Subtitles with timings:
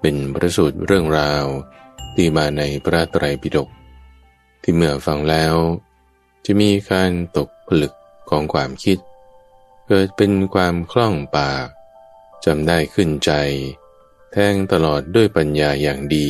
[0.00, 1.44] เป็นประสูตรเรื่องราว
[2.14, 3.68] ที่มาในพระไตรปิฎก
[4.62, 5.54] ที่เมื่อฟังแล้ว
[6.44, 7.92] จะมีการตกผลึก
[8.30, 8.98] ของความคิด
[9.88, 11.66] เกิดเป็นความคล่องปาก
[12.44, 13.32] จำได้ขึ้นใจ
[14.32, 16.28] แทงตลอดด้วยปัญญาอย่างดี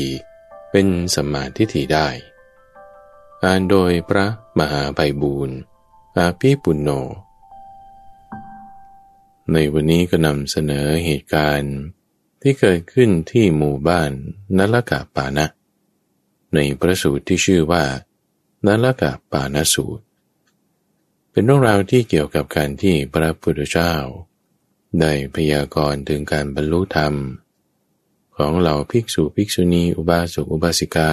[0.70, 2.08] เป็นสมาทิฏฐิได้
[3.42, 4.26] อ่านโดยพระ
[4.58, 5.56] มหาไพบูรณ์
[6.16, 6.90] อาภิปุณโญ
[9.52, 11.74] ในวันนี้ก็นำเสนอเหตุการณ์
[12.42, 14.10] ที่เกิดขึ้นที่หมู่บ้าน
[14.56, 15.46] นลกะปานะ
[16.54, 17.84] ในพระสูตรที่ชื่อว่า
[18.66, 20.04] นลกะปานสูตร
[21.30, 23.94] เป็นเรื่องราวที่เกี่ยวกับการที่พระพุทธเจ้า
[25.00, 27.14] ได้พยากรณ์ถึงการบรรลุธรรม
[28.36, 31.12] ของเหล่าภิกษุภิกษุณีอุบาสกอุบาสิกา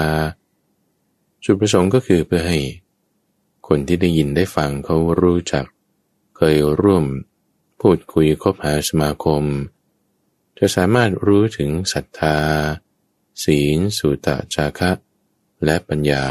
[1.44, 2.60] จุดประสงค์ก็คือเพื่อให้
[3.68, 5.66] คนที่ได้ยินได้ฟังเขารู้จัก
[6.38, 7.06] เคยร่วม
[7.82, 9.44] พูดคุยคบหาสมาคม
[10.60, 12.38] จะสามารถรู้ถึงศรัทธา
[13.44, 14.92] ศีล สุตะจาคะ
[15.66, 16.24] และปัญญา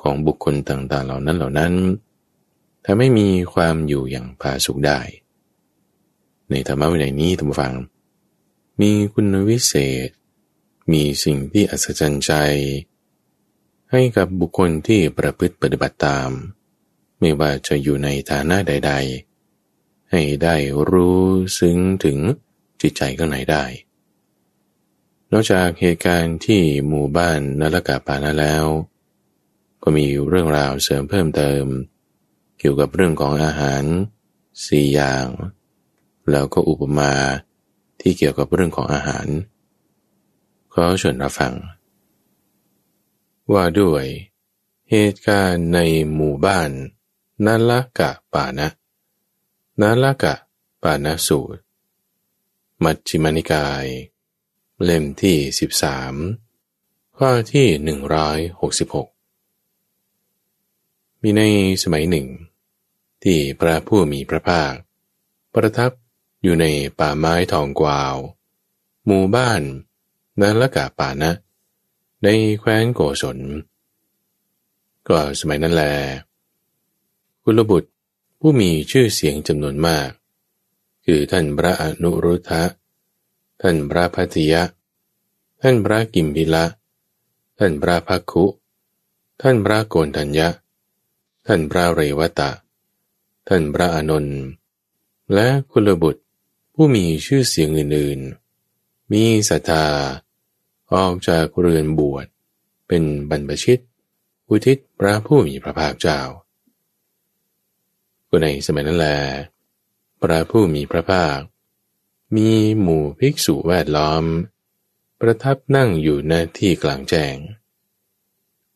[0.00, 1.74] ของบุคคลต่างๆ เหล่านั้นเหล่านั้น
[2.84, 5.00] ถ้าไม่มีความอยู่อย่างผาสุกได้
[6.50, 7.74] ในธรรมะวินัยนี้ท่านฟัง
[8.80, 9.74] มีคุณวิเศ
[10.06, 10.08] ษ
[10.92, 12.32] มีสิ่งที่อัศจรรย์ใจ
[13.90, 16.30] ให้กับบุคคลที่ประพฤติปฏิบัติตาม
[17.18, 18.92] ไม่ว่าจะอยู่ในฐานะใด
[19.52, 20.56] ๆ ให้ได้
[20.90, 21.24] รู้
[21.58, 22.18] ซึ้งถึง
[22.84, 23.64] จิตใจข้างในได้
[25.32, 28.64] นอกจากเหตุการณ์ที่หมู่บ้านนลกาปานะแล้ว
[29.82, 31.64] ก็มีเรื่องราวเสริมเพิ่มเติม
[32.58, 33.82] เกี่ยวกับเรื่องของอาหาร
[34.66, 35.26] สี่อย่าง
[36.30, 37.12] แล้วก็อุปมา
[38.00, 39.26] ที่เกี่ยวกับเรื่องของอาหาร
[40.72, 41.54] ขอชิญรับฟัง
[43.52, 44.04] ว่าด้วย
[44.90, 45.78] เหตุการณ์ใน
[46.14, 46.70] หมู่บ้าน
[47.46, 48.68] นาลกะปานะ
[49.80, 50.34] นาลกะ
[50.82, 51.63] ปานะสูตร
[52.84, 53.84] มัชฌิมานิกาย
[54.82, 55.36] เล่มที่
[56.28, 57.66] 13 ข้อที่
[58.64, 59.08] 166
[61.22, 61.42] มีใน
[61.82, 62.26] สมัยหนึ่ง
[63.22, 64.72] ที่พระผู้มีพระภาค
[65.54, 65.90] ประทับ
[66.42, 66.66] อยู่ใน
[66.98, 68.16] ป่าไม้ทองกวาว
[69.06, 69.62] หมู่บ้าน
[70.40, 71.30] นาละกะปานะ
[72.22, 72.28] ใน
[72.60, 73.38] แคว้นโกศล
[75.08, 75.82] ก็สมัยนั้นแล
[77.44, 77.90] กุลบุตร
[78.40, 80.10] ผู้มีชื่อเสียงจำนวนมาก
[81.04, 82.62] คือท่านพระอนุรุทธะ
[83.62, 84.62] ท่านพระพัทยะ
[85.62, 86.64] ท่านพระกิมพิละ
[87.58, 88.44] ท่านพระพักคุ
[89.42, 90.48] ท่านพระโกนทัญญะ
[91.46, 92.50] ท่านพระเรวตะ
[93.48, 94.38] ท่านพระอนนท์
[95.34, 96.22] และกุลบุตร
[96.74, 99.86] ผู้มีชื่อเสียงอื่นๆ มีศรัทธา
[100.94, 102.26] ออกจากเรือนบวช
[102.88, 103.78] เป็นบรรพชิต
[104.48, 106.20] อุทิศพระผู้มีพระภาคเจ้า
[108.28, 109.08] ก็ในสมัยนั้นแล
[110.24, 111.38] พระผู้มีพระภาค
[112.36, 114.24] มีหมู่ภิกษุแวดล้อม
[115.20, 117.36] ประทับนั่งอยู่ในที่กลางแจ้ง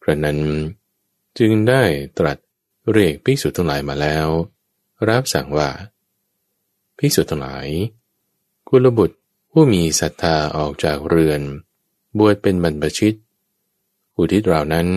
[0.03, 0.39] พระนั้น
[1.39, 1.83] จึงได้
[2.19, 2.39] ตรัส
[2.91, 4.27] เรียกภิกษุทั้งหลายมาแล้ว
[5.09, 5.71] รับสั่งว่า
[6.99, 7.69] ภิกษุทั้งหลาย
[8.69, 9.17] กุลบุตร
[9.51, 11.41] ผู้มีศรัทธาออกจากเรือน
[12.19, 13.15] บวชเป็นบรรพชิต
[14.17, 14.89] อุทิศเรานั้น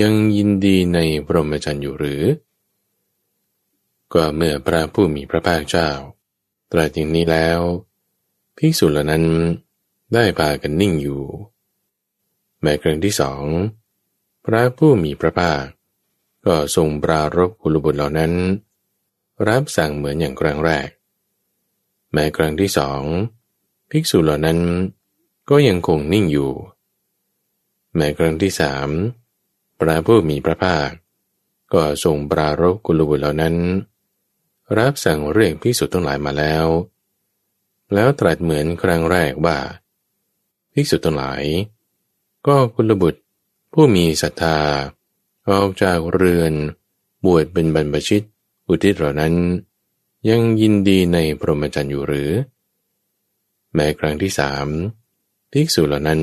[0.00, 2.22] ยังยินดีในพรหมจรรย์อยู่หรือ
[4.14, 5.90] ก็เมื่อพระผู้มีพระภาคเจ้า
[6.72, 7.60] ตรัสอย่างนี้แล้ว
[8.56, 9.24] ภิกษุเหล่านั้น
[10.14, 11.22] ได้พากันนิ่งอยู่
[12.62, 13.44] แม้ครั้งที่สอง
[14.44, 15.64] พระผู้มีพระภาค
[16.46, 18.32] ก็ทรงปรารบกุลบุตรเหล่านั้น
[19.48, 20.88] รับสั่งเหมือนอย่างครั้งแรก
[22.12, 23.02] แม้ครั้งที่สอง
[23.90, 24.58] ภิกษุเหล่านั้น
[25.50, 26.52] ก็ยังคงนิ่งอยู่
[27.94, 28.88] แม้ครั้งที่สาม
[29.80, 30.90] พระผู้มีพระภาค
[31.74, 33.54] ก็ทรงปรารบกุลบุตรเหล่านั้น
[34.78, 36.66] รับสั่งเรียกภิกษุทั้งหลายมาแล้ว
[37.94, 39.58] แล้วตรัสเหมือนครั้งแรกว่า
[40.72, 41.42] ภิกษุทั้งหลาย
[42.46, 43.20] ก็กุลบุตร
[43.72, 44.58] ผู้มีศรัทธา
[45.50, 46.52] ออกจากเรือน
[47.24, 48.22] บวชเป็นบรรพชิต
[48.68, 49.34] อุทิศเหล่านั้น
[50.28, 52.30] ยังยินดีในพรหมจรรย์อยู่หรือ
[53.74, 54.66] แม้ครั้งที่สาม
[55.52, 56.20] ภิกษุเหล่านั้น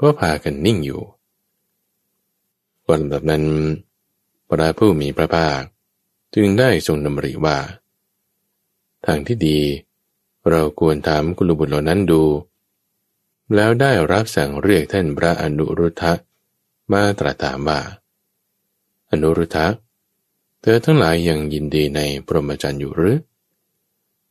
[0.00, 1.02] ก็พากันนิ่งอยู่
[2.88, 3.44] วันแบบนั้น
[4.48, 5.62] พระผู้มีพระภาค
[6.34, 7.56] จึงได้ทรงดำริว่า
[9.06, 9.58] ทางที่ดี
[10.50, 12.22] เราควรถามกุลบุตรเหล่านั้นดู
[13.54, 16.12] แล้วได้รับสั่งเรียกท่านพระอนุรุทธะ
[16.92, 17.80] มาตรัสถามว่า
[19.10, 19.66] อนุรุทธะ
[20.60, 23.16] เธอทั้งหลายยังยินดีในพรหมจรรย์อยู่หรือ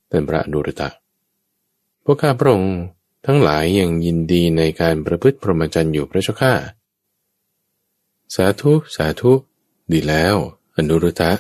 [0.10, 0.90] ท่านพระอนุรุทธะ
[2.04, 2.76] พวกข้าพระองค์
[3.26, 6.54] ทั้งหลายยังยินดีในการประพฤติพรหมจรรย์อยู่พระเจ้าข้า
[8.36, 9.32] สาธุสาธุ
[9.92, 10.36] ดีแล้ว
[10.78, 11.32] อนุรุทธะ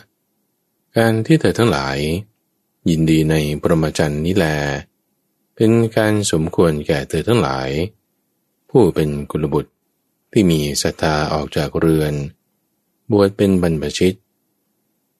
[0.98, 1.98] การที่เธอทั้งหลาย
[2.90, 4.46] ยินดีในปรมจันนี้แล
[5.56, 7.70] เป็นการสมควรแก่เธอทั้งหลาย
[8.70, 9.72] ผู้เป็นกุลบุตร
[10.32, 12.14] ที่มีศรัทธาออกจากเรือน
[13.12, 14.18] บวชเป็นบรรพชิต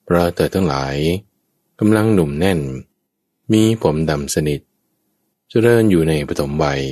[0.04, 0.96] เพราะเธอทั้งหลาย
[1.78, 2.60] กำลังหนุ่มแน่น
[3.52, 4.60] มีผมดำสนิท
[5.48, 6.82] เจริญอยู่ในปฐมวัย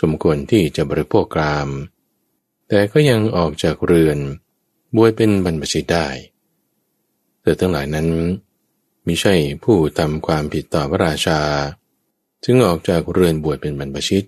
[0.00, 1.68] สมควรที่จะบริโภคกราม
[2.68, 4.18] แต่ก็ยังออกจากเรือน
[4.96, 6.08] บวชเป็นบรรพชิตได้
[7.40, 8.08] เธอทั้งหลายนั้น
[9.06, 9.34] มิใช่
[9.64, 11.40] ผู้ทำความผิดต่อพระราชา
[12.44, 14.26] จึงออกจากเรือนบวชเป็นบรรพชิต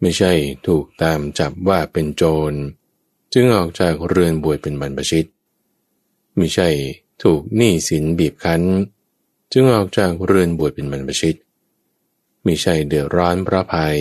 [0.00, 0.32] ไม่ใช่
[0.66, 2.52] ถูกตามจับว่าเป็นโจร
[3.32, 5.28] จึงออกจากเรือนบวชเป็นบรรพชิต
[6.36, 6.68] ไม่ใช่
[7.22, 8.62] ถูกหนี้สินบีบคั้น
[9.52, 11.36] จึงออกจากเรือนบวชเป็นบรรพชิต
[12.44, 13.98] ไม่ใช่เดือดร้อนพระภัย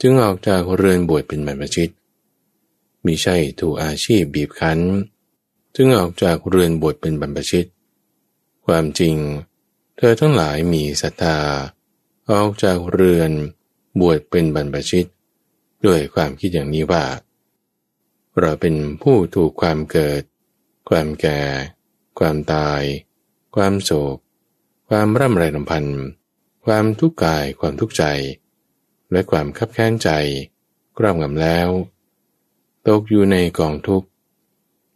[0.00, 1.90] จึงออกจากเรือนบวชเป็นบรรพชิต
[3.04, 4.78] มิใช่ถูกอาชีพบีบคั้น
[5.76, 7.68] จึงออกจากเรือนบวชเป็นบรรพชิต
[8.66, 9.16] ความจริง
[9.96, 11.38] เธอทั้งหลายมีศรัทธา
[12.30, 13.30] ออกจากเรือน
[14.00, 15.08] บวชเป็นบรรพชิต
[15.86, 17.04] ด้วยความคิดอย่างนี้ว่า
[18.40, 20.22] เราเป็นผู้ถูกความเกิด
[20.88, 21.40] ความแก่
[22.18, 22.82] ความตาย
[23.56, 24.16] ความโศก
[24.88, 26.00] ความร่ำไรลำพันธ์
[26.66, 28.04] ความทุกข์กายความทุกข์ใจ
[29.12, 30.10] และความคับแค้นใจ
[30.98, 31.68] กร่ำงำแล้ว
[32.86, 34.08] ตกอยู่ในกองทุกข์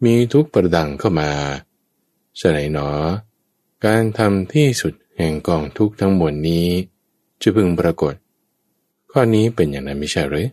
[0.04, 1.30] มีทุกประดังเข้ามา
[2.40, 2.90] ฉไหนหนอ
[3.84, 6.66] การทำที่สุดแห่งกองทุกทั้งมวลนี้
[7.40, 8.14] จะพึงปรากฏ
[9.10, 10.48] ข้อนี้เป็นอย่างนั้นไม่ใช่หรือ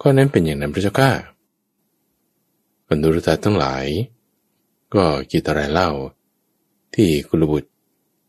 [0.00, 1.10] ข้อนั้นเป็นอย่างนั้นพระเจ้าข้า
[2.88, 3.86] บรรดุรตาทั้งหลาย
[4.94, 5.90] ก็กิตอะไรเล่า
[6.94, 7.70] ที่กุลบุตร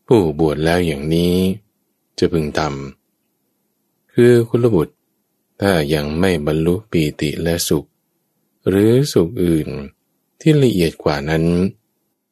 [0.06, 1.34] ผู้บวชแล้วอย่างนี้
[2.18, 4.94] จะพึงทำคือกุลบุตร
[5.60, 7.86] ถ้ายังไม่บรรลุปีติและสุข
[8.68, 9.68] หรือสุขอื่น
[10.40, 11.44] ที่ละเอียดกว่านั้น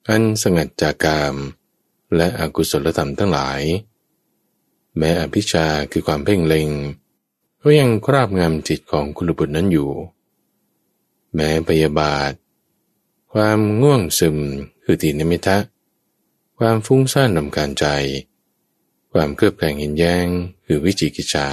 [0.09, 1.35] อันสงัดจากกาม
[2.17, 3.61] และอกุศลธรรมทั้งหลาย
[4.97, 6.69] แม้อภิชาคือความเพ่งเล็ง
[7.63, 9.91] ก็ยังคราบงำจิตของกุลบุตรนั้นอยู่
[11.35, 12.33] แม้พยาบาท
[13.33, 14.37] ความง่วงซึม
[14.83, 15.59] คือตินมิทะ
[16.59, 17.87] ความฟุ้งซ่านนำการใจ
[19.13, 20.27] ความเครือบแคลงเห็นแย้ง
[20.65, 21.49] คือวิจิกิจฉา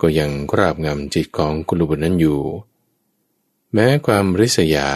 [0.00, 2.40] ก็ยังคราบงำจิตของกุลบุตรนั้นอยู่
[3.74, 4.90] แม้ความริษยา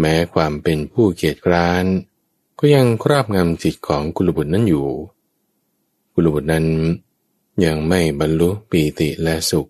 [0.00, 1.84] แม้ความเป็นผู้เกียจคร้าน
[2.58, 4.88] ก็ยังครอบงำจิตของกุลบุตรนั้นอยู่
[6.14, 6.66] กุลบุตรนั้น
[7.64, 9.68] ยังไม่บรรลุปีติและสุข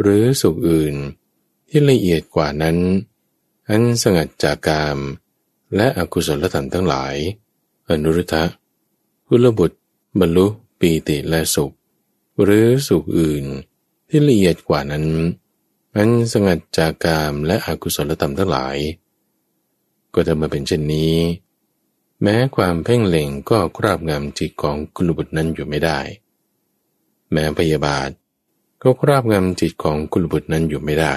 [0.00, 0.94] หรือสุขอื่น
[1.68, 2.76] ที่ละเอียดกว่านั้น
[3.68, 4.98] อันสงัดจากกาม
[5.76, 7.16] และอกุศลธรรมทั้งหลาย
[7.88, 8.44] อนุรุทธะ
[9.28, 9.78] กุลบุตร
[10.20, 10.46] บรรลุ
[10.80, 11.72] ปีติและสุข
[12.42, 13.44] หรือสุขอื่น
[14.08, 15.04] ที่ละเอียดกว่านั้น
[15.96, 18.76] อันสงัดจากกามและอกุศลธรรมทั้งหลาย
[20.14, 21.16] ก็จะมาเป็นเช่นนี้
[22.22, 26.00] แม้ความเพ่งเล็งก็ครอบงำจิตของกุลบุตรนั้นอยู่ไม่ได้
[27.32, 28.10] แม้พยาบาท
[28.82, 31.16] ก็ครอบงำจิตของกุลบุตรนั้นอยู่ไม่ได้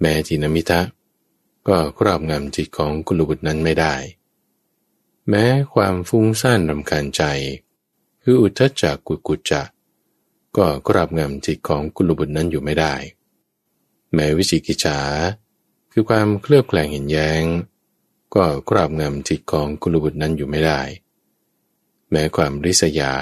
[0.00, 0.80] แม้จินมิทะ
[1.68, 3.94] ก็ครอบงำจิตของกุลบุตรนั้นไม่ได้
[5.28, 7.22] แม้ความฟุ้งซ่านรำคาญใจ
[8.22, 9.62] คืออุทจจักกุกุจจะ
[10.56, 12.94] ก็ครอบงำจิตของกุลบุตรนั้นอยู่ไม่ได้
[14.14, 15.00] แม้วิจิกิจฉา
[15.92, 17.42] คือความเคลือบแคลงเห็นแย้ง
[18.34, 20.80] ก็กราบงำจิตของกุลบุตรนั้นอยู่ไม่ได้
[22.10, 23.14] แม้ความริษยา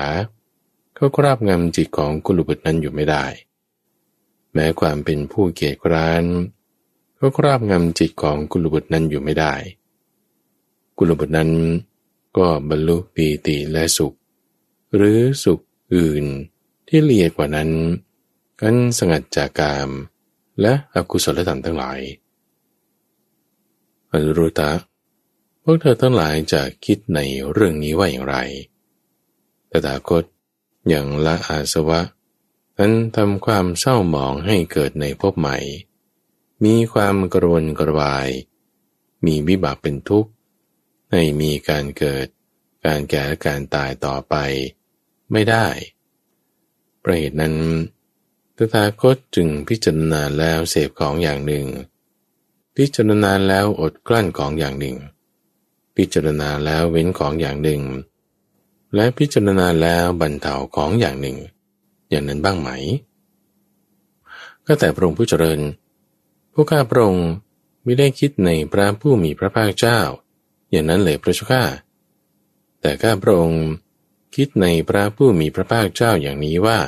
[0.98, 3.24] ก็กราบงำจิตของกุลบุตรนั้นอยู่ไม่ได้
[4.54, 6.24] แม้ความเป็นผู้เกียจคร้าน
[7.18, 9.54] ก็กราบงำจิตของกุลบุตรนั้นอยู่ไม่ได้
[10.98, 11.50] กุลบุตรนั้น
[12.36, 14.14] ก็บรรลุปีติและสุข
[14.96, 15.60] หรือสุข
[15.94, 16.24] อื่น
[16.88, 17.70] ที่เอียดกว่านั้น
[18.60, 19.90] กันสงัดจากกาม
[20.60, 21.98] และอกุศลธรรมทั้งหลาย
[24.10, 24.70] อนุรุตะ
[25.62, 27.20] พวกเธอทั้งหลายจะคิดใน
[27.52, 28.36] เรื่องนี้ว่าอย่างไร
[29.70, 30.24] ตถาคต
[30.88, 32.00] อย่างละอาสวะ
[32.78, 35.58] นั้นทำความเศร้าหมองให้เกิดในภพใหม่
[36.64, 38.28] มีความกระวนกระวาย
[39.26, 40.30] มีวิบากเป็นทุกข์
[41.10, 42.26] ให้มีการเกิด
[42.84, 44.34] การแก่และการตายต่อไป
[45.32, 45.66] ไม่ได้
[47.02, 47.54] ประเหตุนั้น
[48.56, 51.66] ตถาคตจึงพิจารณาแล้วเสพของอย่างหนึ่ง
[52.76, 54.96] พิจารณาแล้วอดกลั้นของอย่างหนึ่ง
[55.96, 57.82] พิจารณาแล้วเว้นของอย่างหนึ่ง
[58.94, 61.36] และพิจารณาแล้วบรรเทาของอย่างหนึ่ง
[62.10, 62.70] อย่างนั้นบ้างไหม
[64.66, 65.60] ก็แต่พระองค์ผู้เจริญ
[66.52, 67.28] ผู้ข้าพระองค์
[67.84, 70.00] ไม่ได้คิดในพระผู้มีพระภาคเจ้า
[70.70, 71.64] อย่างนั้นเลยพระเจ้าข้า
[72.80, 73.64] แต่ข้าพระองค์
[74.36, 76.78] คิดในพระผู้มีพระภาคเจ้าอย่างนี้ว่า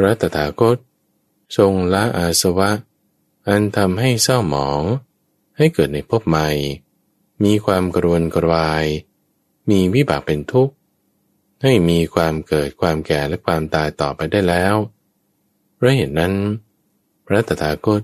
[0.00, 0.78] พระตถาคต
[1.56, 2.70] ทรงละอาสวะ
[3.48, 4.82] อันทำให้เศร้าหมอง
[5.56, 6.48] ให้เกิดในภพใหม่
[7.44, 8.86] มีความกรวนกรวาย
[9.70, 10.74] มีวิบากเป็นทุกข์
[11.62, 14.74] ให้มีความเกิดความแก่และความตายต่อไปได้แล้ว
[15.74, 16.34] เพราะเหตุนั้น
[17.26, 18.02] พระตถาคต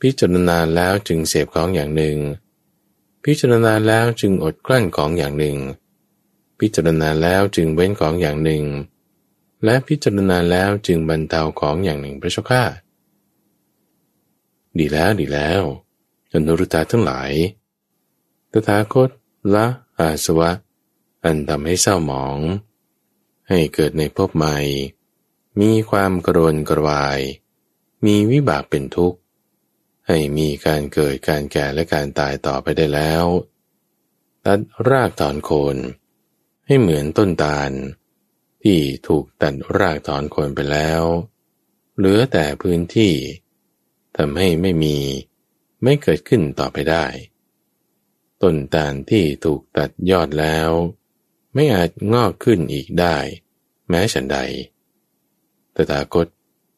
[0.00, 2.16] พิจารณาแล้วจึงเสพของอย่างหนึ่ง
[3.24, 5.56] พิจารณาแล้วจึงอดกลั้นของอย่างหนึ่ง
[6.58, 8.64] พิจารณาแล้วจึงเว้นของอย่างหนึ่ง
[9.64, 12.64] และพิจารณาแล้วจึงบรรเทาของอย่างหนึ่งพระเจ้าข้า
[14.78, 15.62] ดีแล้วดีแล้ว
[16.32, 17.32] อนุรุตาทั้งหลาย
[18.52, 19.10] ตถาคต
[19.54, 19.66] ละ
[19.98, 20.50] อาสวะ
[21.24, 22.38] อันทำให้เศร้าหมอง
[23.48, 24.58] ให้เกิดในภพใหม่
[25.60, 27.20] มีความกรนกระวาย
[28.04, 29.18] มีวิบากเป็นทุกข์
[30.08, 33.24] ให้มีการเกิดการแก่และการตายต่อไปได้แล้ว
[34.44, 35.76] ตัดรากถอนโคน
[36.66, 37.70] ให้เหมือนต้นตาล
[38.62, 41.02] ที่ถูกตัดรากถอนโคนไปแล้ว
[41.96, 43.12] เหลือแต่พื้นที่
[44.16, 44.96] ทำให้ไม่มี
[45.82, 47.06] ไม่เกิดขึ้นต่อไปได้
[48.42, 50.70] ต้นตาลที่ถูกตัดยอดแล้ว
[51.54, 53.16] ไม่อาจงอกขึ้นอีกได้
[53.88, 54.38] แม้ฉันใด
[55.74, 56.26] ตถาคต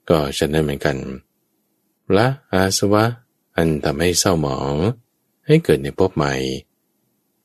[0.08, 0.96] ก็ฉันได้เหมือนกัน
[2.16, 3.04] ละอาสวะ
[3.56, 4.74] อันทำให้เศร้าหมอง
[5.46, 6.34] ให้เกิดในภพใหม่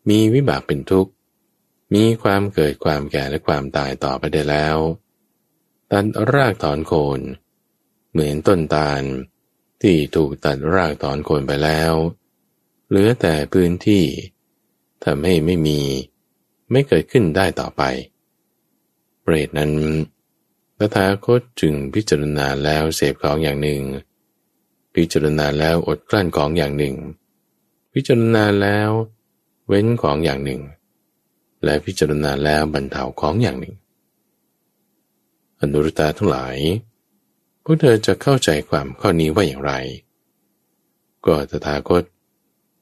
[0.10, 1.12] มีวิบากเป็นทุกข์
[1.94, 4.78] มีความเกิดความแก่และความตายต่อไปได้แล้ว
[5.92, 7.20] ตัดรากถอนโคน
[8.12, 9.02] เหมือนต้นตาล
[9.82, 11.94] ที่ถูกตัดรากถอนโคนไปแล้ว
[12.88, 14.06] เหลือแต่พื้นที่
[15.06, 15.80] ทำให้ไม่มี
[16.72, 17.82] ไม่เกิดขึ้นได้ต่อไป
[19.22, 19.72] เปรตนั้น
[20.78, 23.82] ตถาคตจึงพิจารณาแล้วเสพของอย่างหนึ่ง
[24.96, 26.96] พิจารณาแล้วอดกลั้นของอย่างหนึ่ง
[27.94, 28.90] พิจารณาแล้ว
[29.68, 30.62] เว้นของอย่างหนึ่ง
[31.64, 33.76] และพิจารณาแล้วบรรเทาของอย่างหนึ่ง
[35.60, 36.58] อนุรุตาทั้งหลาย
[37.64, 39.74] พวกเธอจะเข้าใจความข้อนี้ว่าอย่างไร
[41.26, 42.04] ก็ตถาคต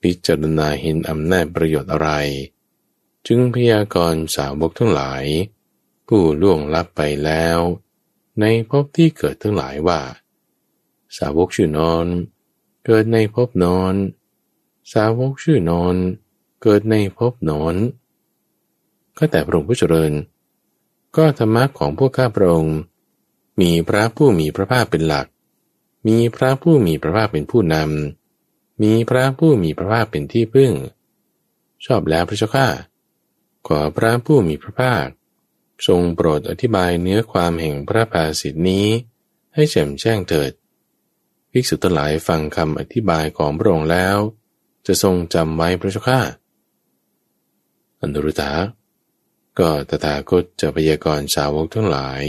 [0.02, 2.10] พิจารณาเห็นอำนาจประโยชน์อะไร
[3.28, 5.24] จึงพยากรณ์สาวกทั้งหลาย
[6.08, 7.60] ผู้ล่วงลับไปแล้ว
[8.40, 10.02] ในภพที่เกิดทั้งหลายว่า
[11.18, 12.06] สาวกชื่อนอน
[12.86, 13.94] เกิดในภพนอน
[14.94, 15.96] สาวกชื่อนอน
[16.64, 17.76] เกิดในภพนอน
[19.18, 20.12] ก็แต่พระองค์ผู้เจริญ
[21.18, 22.78] ก็ธรรมะของพวกข้าพระองค์
[23.62, 25.28] มีพระผู้มีพระภาคเป็นหลัก
[26.08, 30.72] มีพระผู้มีพระภาคเป็นผู้นำ มีพระผู้มีพระภาคเป็นที่พึ่ง
[31.86, 32.68] ชอบแล้วพระเจ้าข้า
[33.68, 35.06] ขอพระผู้มีพระภาค
[35.88, 38.88] ทรงโปรดอธิบายเนื้อความแห่งพระภาสิทธินี้
[39.54, 40.52] ให้แจ่มแจ้งเถิด
[41.52, 44.18] ภิกษุทั้งหลายฟังคำอธิบายของพระองค์แล้ว
[44.86, 46.22] จะทรงจำไว้พระเจ้าข้า
[48.02, 48.52] อนุรุตา
[49.60, 52.24] ก็ตถาคตจะพยากรณ์สาวกทั้งหลาย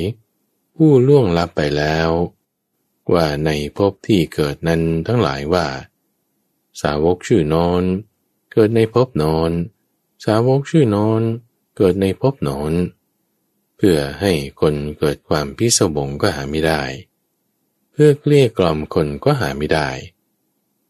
[0.76, 2.08] ผู้ล่วงลับไปแล้ว
[3.14, 5.66] ว่าในภพที่เกิดนั้นทั้งหลายว่า
[6.82, 7.82] สาวกชื่อนอน
[8.52, 9.50] เกิดในภพนอน
[10.24, 11.22] สาวกชื่อนอน
[11.76, 12.72] เกิดในภพนอน
[13.76, 16.82] เพื่อให้คนเกิดความพิศวงก็หาไม่ได้
[17.92, 19.90] เพื่อเกลี้ยกล่อมคนก็หาไม่ได้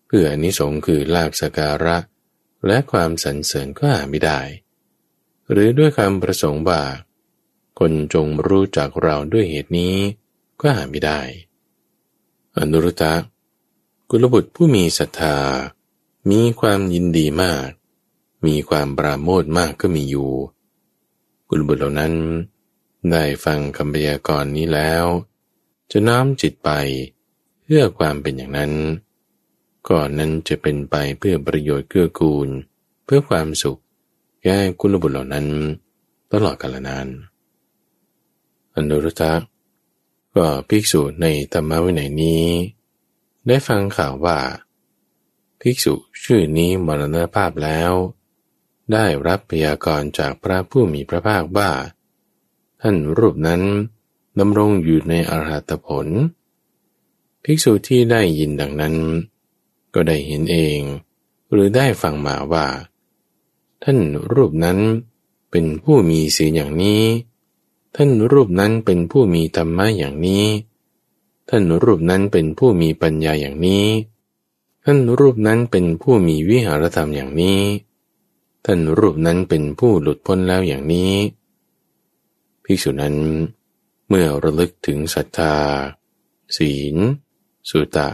[0.07, 1.97] เพื่อนิสงค์คือลาบสการะ
[2.66, 4.40] และความสรรเสริญก็หาไม่ได้
[5.50, 6.83] หรือด้วยคำประสงค์ว่า
[7.78, 9.95] คนจงรู้จักเราด้วยเหตุนี้
[10.61, 11.21] ก็หาไม่ได้
[12.57, 13.14] อนุรุตะ
[14.11, 15.37] กุลบุตรผู้มีศรัทธา
[16.31, 17.69] มีความยินดีมาก
[18.47, 20.31] มีความปราโมทมากก็มีอยู่
[21.49, 22.14] กุลบุตรเหล่านั้น
[23.11, 25.05] ได้ฟังคำพยากรณ์นี้แล้ว
[25.90, 26.71] จะน้อมจิตไป
[27.62, 28.73] เพื่อความเป็นอย่างนั้น
[29.88, 32.49] ก่อนนั้นจะเป็นไปเพื่อประโยชน์เกื้อกูล
[33.05, 33.81] เพื่อความสุข
[34.42, 35.47] แก่กุลบุตรเหล่านั้น
[36.33, 37.07] ตลอดกาลนาน
[38.75, 39.33] อนุรุตะ
[40.37, 42.45] ก็ภิกษุในธรรมวินัยนี้
[43.47, 44.38] ได้ฟังข่าวว่า
[45.61, 47.92] ภิกษุชื่อนี้มรณภาพแล้ว
[48.92, 51.71] ได้รับพยากรณ์จากพระผู้มีพระภาคว่า
[52.80, 53.62] ท่านรูปนั้น
[54.38, 56.07] ดำรงอยู่ในอรหัตผล
[57.45, 58.95] ภิกษุที่ได้ยินดังนั้น
[59.95, 60.80] ก็ได้เห็นเอง
[61.52, 62.66] หรือได้ฟังมาว่า
[63.82, 63.99] ท่าน
[64.32, 64.78] รูปนั้น
[65.50, 67.04] เป็นผู้มีศีลอย่างนี้
[67.97, 70.47] ท่านรูปนั้นเป็นผู้มีธรรมะอย่างนี้
[71.49, 73.87] ท่านรูปนั้นเป็นผู้มีปัญญาอย่างนี้
[74.85, 77.61] ท่านรูปนั้นเป็นผู้มีวิหารธรรมอย่างนี้
[78.64, 81.12] ท่านรูปนั้นเป็นผู้หลุดพ้นแล้วอย่างนี้
[82.64, 83.16] ภิกษุนั้น
[84.08, 85.54] เมื่อระลึกถึงศรัทธา
[86.56, 86.97] ศีล
[87.70, 88.08] สุตะ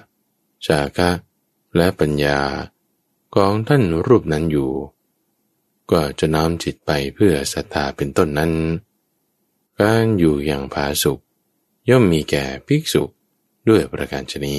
[0.66, 1.10] จาคะ
[1.76, 2.40] และปัญญา
[3.34, 4.70] ของท่านรูปนั้นอยู่
[5.90, 8.52] ก็จะน้อมจิตไปเพื่อศรัทธาเป็นต้นนั้น
[9.80, 11.18] การอยู่อย่างผาสุก
[11.90, 13.02] ย่อมมีแก่ภิกษุ
[13.68, 14.58] ด้วยประการชนี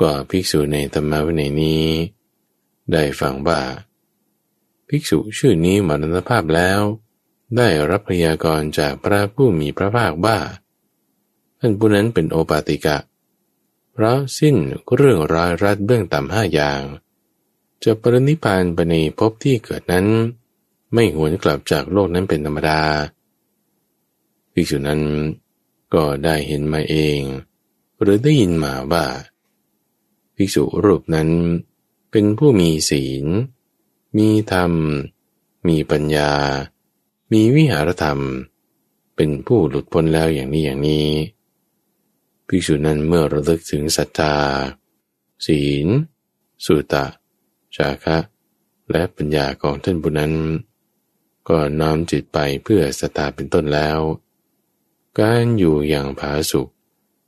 [0.00, 1.86] ก็ภิกษุในธรรมวินัยนี้
[2.92, 3.60] ได้ฟังว่า
[4.88, 6.80] ภิกษุชื่อนี้มรณภาพแล้ว
[7.56, 10.38] ได้รับพยากรจากพระผู้มีพระภาคว่า
[11.60, 12.98] ท่านผู้นั้นเป็นโอปาติกะ
[13.92, 14.56] เพราะสิ้น
[14.94, 16.80] เรื่องร้ายรัดเบื้องต่ำห้าอย่าง
[17.84, 20.06] จะปรินิพานไปในภพที่เกิดนั้น
[20.92, 22.80] ไม่หวนกลับจากโลกนั้นเป็นธรรมดา
[24.52, 25.02] ภิกษุนั้น
[25.94, 27.20] ก็ได้เห็นมาเอง
[28.00, 29.04] หรือได้ยินมาว่า
[30.36, 31.28] ภิกษุรูปนั้น
[32.10, 33.26] เป็นผู้มีศีล
[34.16, 34.72] มีธรรม
[35.68, 36.32] มีปัญญา
[37.32, 38.20] มีวิหารธรรม
[39.16, 41.08] เป็นผู้หลุดพ้นแล้วอย่างนี้อย่างนี้
[42.48, 44.36] ภิกษุนั้นเมื่อระลึกถึงศรัทธา
[45.46, 45.86] ศีล
[46.66, 47.06] สุตะ
[47.76, 48.16] ชาคะ
[48.90, 50.34] และปัญญาของท่านผู้นั้น
[51.48, 54.00] ก็น้อมจิตไปเพื่อศรัทธาเป็นต้นแล้ว
[55.20, 56.68] การอยู่อย่างผาสุก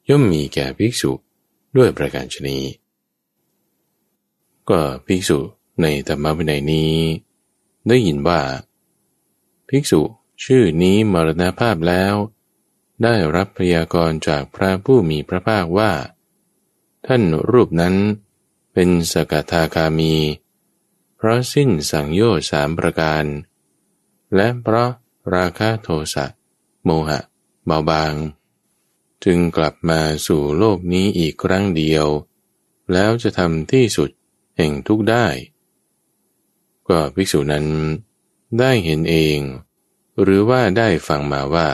[0.09, 1.13] ย่อมมีแก่ภิกษุ
[1.77, 2.59] ด้วยประการชนี
[4.71, 5.39] ก็ภิกษุ
[5.83, 6.95] ในธรรมวินัยนี้
[7.89, 8.41] ได้ยินว่า
[9.69, 10.01] ภิกษุ
[10.45, 12.15] ชื่อนี้มรณภาพแล้ว
[13.03, 15.93] ได้รับพยากรณ์จากพระผู้มีพระภาคว่า
[17.07, 17.95] ท่านรูปนั้น
[18.73, 20.15] เป็นสกทาคามี
[21.17, 23.25] เพราะสิ้นสังโยชน์สามประการ
[24.35, 24.91] และเพราะ
[25.35, 26.27] ราคะโทสะ
[26.85, 27.21] โมหะ
[27.67, 28.15] เบาบาง
[29.25, 32.07] จึงกลับมาสู่โลกนี้อีกครั้งเดียว
[32.93, 34.11] แล้วจะทำที่สุด
[34.57, 35.27] แห่งทุกได้
[36.89, 37.67] ก็ภิกษุนั้น
[38.59, 39.39] ได้เห็นเอง
[40.23, 41.69] หรือว่าได้ฟังมาว่า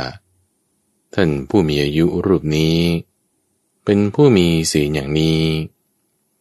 [1.14, 2.78] ท่านผู้มีอายุรูปนี้
[3.84, 5.40] เป็นผู้มีศีลอย่างนี้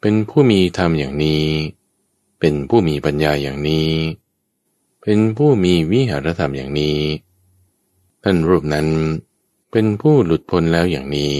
[0.02, 1.46] เป็นผู้มีธรรมอย่างนี้
[2.40, 3.92] เป็นผู้มีปัญญาอย่างนี้
[5.02, 7.00] เป็นผู้มีวิหารธรรมอย่างนี้
[8.24, 8.88] ท่านรูปนั้น
[9.72, 11.36] เป็นผู้หลุดพ้นแล้วอย่างนี้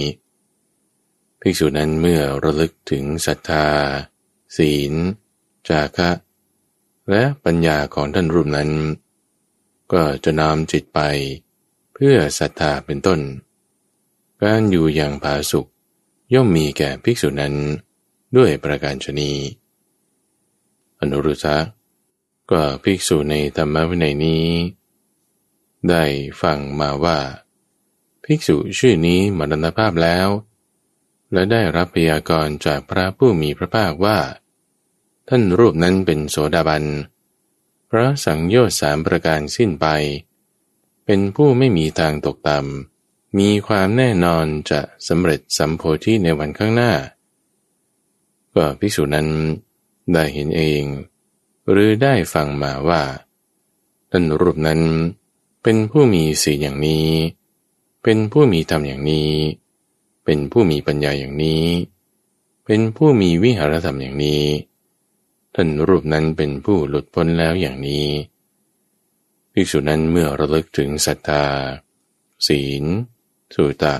[1.40, 3.66] ภิกษุนั้นเมื่อระลึกถึงศรัทธา
[4.56, 4.92] ศีล
[5.68, 6.10] จาคะ
[7.10, 8.70] และปัญญาของท่านรูปนั้น
[9.92, 11.00] ก็จะนำจิตไป
[11.94, 13.20] เพื่อศรัทธาเป็นต้น
[14.42, 15.66] การอยู่อย่างผาสุก
[16.34, 17.54] ย่อมมีแก่ภิกษุนั้น
[18.36, 19.32] ด้วยประการชนี
[21.00, 21.58] อนุรุทธะ
[22.50, 24.46] ก็ภิกษุในธรรมวินัยนี้
[25.88, 26.04] ได้
[26.42, 27.18] ฟังมาว่า
[28.24, 30.28] ภิกษุชื่อนี้มรณภาพแล้ว
[31.32, 34.18] และได้รับพยากรณ์จากพระผู้มีพระภาคว่า
[35.28, 36.84] ท่านรูปนั้นเป็นโสดาบัน
[37.90, 39.86] พระสังโยชน์สามประการสิ้นไป
[41.04, 46.92] เป็นผู้ไม่มีทางตกต่ำมีความแน่นอนจะสำเร็จสัมโพธิในวันข้างหน้า
[48.54, 49.28] ก็ภิกษุนั้น
[50.12, 50.84] ได้เห็นเอง
[51.70, 53.02] หรือได้ฟังมาว่า
[54.10, 54.80] ท่านรูปนั้น
[55.62, 57.08] เป็นผู้มีสีอย่างนี้
[58.02, 59.32] เป็นผู้มีธรรมอย่างนี้
[60.24, 61.66] เป็นผู้มีปัญญาอย่างนี้
[62.64, 64.44] เป็นผู้มีวิหารธรรมอย่างนี้
[65.54, 68.08] ท่านรูปนั้นเป็นผู้หลุดพ้นแล้วอย่างนี้
[69.52, 71.44] ภิกษุนั้นเมื่อระลึกถึงศรัทธา
[72.46, 72.84] ศีล
[73.54, 73.94] สุตะ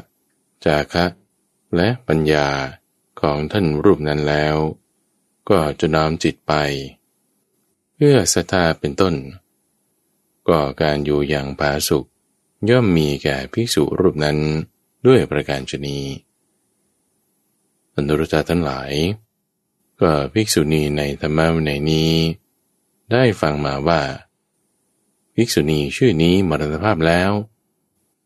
[0.64, 1.04] จาคะ
[1.76, 2.48] และปัญญา
[3.20, 4.56] ของท่านรูปนั้นแล้ว
[5.50, 6.52] ก็จะน้อมจิตไป
[7.94, 9.14] เพื่อศรัทธาเป็นต้น
[10.48, 12.04] ก็การอยู่อย่างผาสุก
[12.70, 14.38] ย่อมมีแก่ภิกษุรูปนั้น
[15.06, 15.98] ด้วยประการชนี
[17.94, 18.92] อนุรุตาทั้งหลาย
[20.00, 22.12] ก็ภิกษุณีในธรรมะในนี้
[23.12, 24.00] ได้ฟังมาว่า
[25.34, 27.30] ภิกษุณีชื่อนี้มรณภาพแล้ว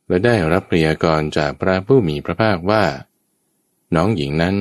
[0.09, 2.85] และได้รับพยากรจากพระผู้มีพระภาคว่า
[3.95, 4.57] น้องหญิงนั้น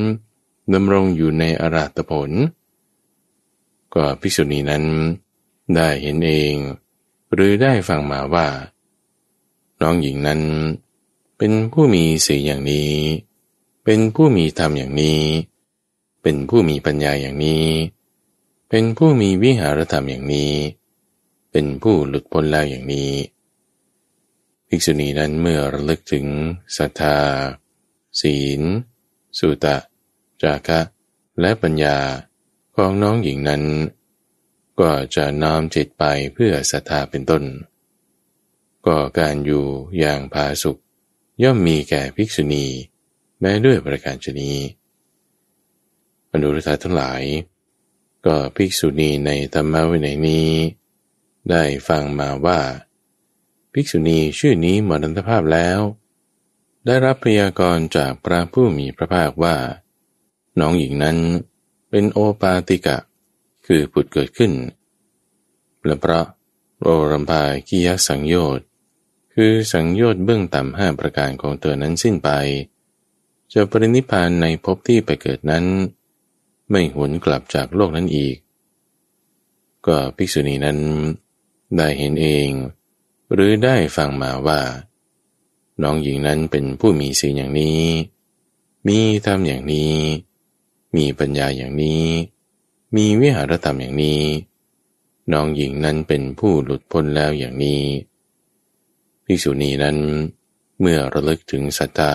[0.73, 2.31] ดำรงอยู่ในอาราตผล
[3.93, 4.83] ก็ภิกษุณีนั้น
[5.75, 6.55] ได้เห็นเอง
[7.33, 8.47] หรือได้ฟังมาว่า
[9.81, 10.41] น้องหญิงนั้น
[11.37, 12.93] เป็นผู้มีสีอย่างนี้
[13.85, 15.21] เป็นผู้มีธรรมอย่างนี้
[16.21, 17.67] เป็นผู้มีปัญญาอย่างนี้
[18.69, 20.53] เป็นผู้มีวิหารธรรมอย่างนี้
[21.51, 23.11] เป็นผู้หลุดพ้นแล้วอย่างนี้
[24.67, 26.25] ภิกษุณีนั้นเมื่อระลึกถึง
[26.77, 27.17] ศรัทธา
[28.21, 28.61] ศีล
[29.37, 29.77] สุตะ
[30.41, 30.79] จาคะ
[31.41, 31.97] และปัญญา
[32.75, 33.63] ของน้องหญิงนั้น
[34.79, 37.43] ก็จะน้อมจิตไปเพื่อศรัทธาเป็นต้น
[38.85, 39.65] ก็การอยู่
[39.99, 40.79] อย่างพาสุข
[41.43, 42.65] ย่อมมีแก่ภิกษุณี
[43.39, 44.51] แม้ด้วยประการชนี
[46.31, 47.23] อนุรุทธาทั้งหลาย
[48.25, 50.49] ก็ภิกษุณีในธรรมะวินัยนี้
[51.49, 52.59] ได้ฟังมาว่า
[53.73, 55.79] ภิกษุณีชื่อนี้มรณภาพแล้ว
[56.85, 59.55] ได้รับพยากรณ์จากพระผู้มีพระภาคว่า
[60.59, 61.17] น้องหญิงนั้น
[61.89, 62.97] เป็นโอปาติกะ
[63.65, 64.51] คือผุดเกิดขึ้น
[65.85, 66.25] และเพราะ
[66.81, 68.65] โอรัมพากิยสังโยชน์
[69.33, 72.29] คือสังโยชน์เบื้องต่ำห้าประการของเธอนั้นสิ้นไป
[73.53, 75.65] จะปรินิพานในภพที่ไปเกิดนั้น
[76.69, 78.37] ไม่หวนกลับจากโลกนั้นอีก
[79.85, 80.79] ก็ภิกษุณีนั้น
[81.77, 82.49] ได้เห็นเอง
[83.33, 84.61] หรือได้ฟังมาว่า
[85.83, 87.83] น้องหญิงนั้นเป็นผู้มีศีลอย่างนี้
[88.87, 89.95] มีธรรมอย่างนี้
[90.95, 92.05] มีปัญญาอย่างนี้
[92.95, 94.23] มีวิหารธรรมอย่างนี้
[95.33, 97.83] น้องหญิงนั้นเป็นผู้หลุดพ้นแล้วอย่างนี้
[99.25, 99.97] ภิกษุณีนั้น
[100.79, 102.13] เมื่อระลึกถึงสัตตา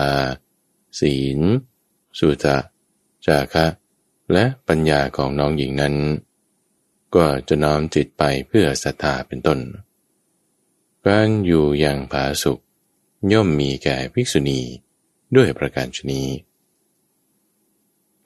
[0.99, 1.39] ศีล
[2.17, 2.57] สุตะ
[3.25, 3.65] จาคะ
[4.33, 5.95] และปัญญาของน้องหญิงนั้น
[7.15, 9.59] ก็จะน้อมจิตไปเพื่อศรัทธาเป็นต้น
[11.05, 12.59] การอยู่อย่างผาสุก
[13.31, 14.61] ย่อมมีแก่ภิกษุณี
[15.35, 16.23] ด้วยประการชนี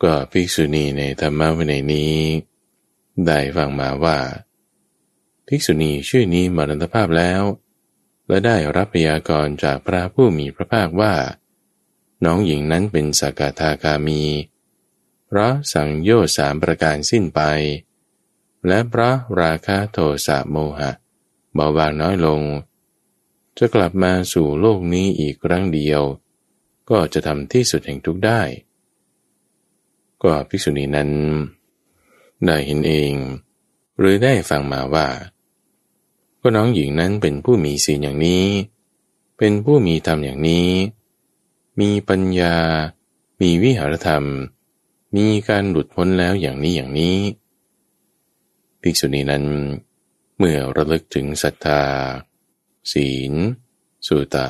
[0.04, 2.16] ก็ภิกษุณีในธรรมะวินัยนี้
[3.26, 4.18] ได้ฟังมาว่า
[5.48, 7.42] ภิกษุณีชื่อนี้มรณภาพแล้ว
[8.28, 11.14] และได้รับพยากรณ์จากพระผู้มีพระภาคว่า
[12.26, 14.24] น้องหญิงนั้นเป็นสกทาคามี
[15.28, 17.42] เพราะสังโยชน์สามประการสิ้นไป
[18.68, 20.92] และเพราะราคะโทสะโมหะ
[21.54, 22.42] เบาบางน้อยลง
[23.58, 26.02] จะกลับมาสู่โลกนี้อีกครั้งเดียว
[26.90, 28.42] ก็จะทำที่สุดแห่งทุกได้
[30.24, 31.10] ก็ภิกษุณีนั้น
[32.46, 33.14] ได้เห็นเอง
[34.00, 35.08] หรือได้ฟังมาว่า
[36.42, 38.46] ก็น้องหญิงนั้นเป็นผู้มีศีลอย่างนี้
[39.38, 40.70] เป็นผู้มีธรรมอย่างนี้
[41.80, 42.56] มีปัญญา
[43.42, 44.26] มีวิหารธรรม
[45.16, 47.18] มีการหลุดพ้นแล้วอย่างนี้อย่างนี้
[48.82, 49.44] ภิกษุณีนั้น
[50.38, 51.82] เมื่อระลึกถึงศรัทธา
[52.94, 53.34] ศีล
[54.08, 54.48] สุตะ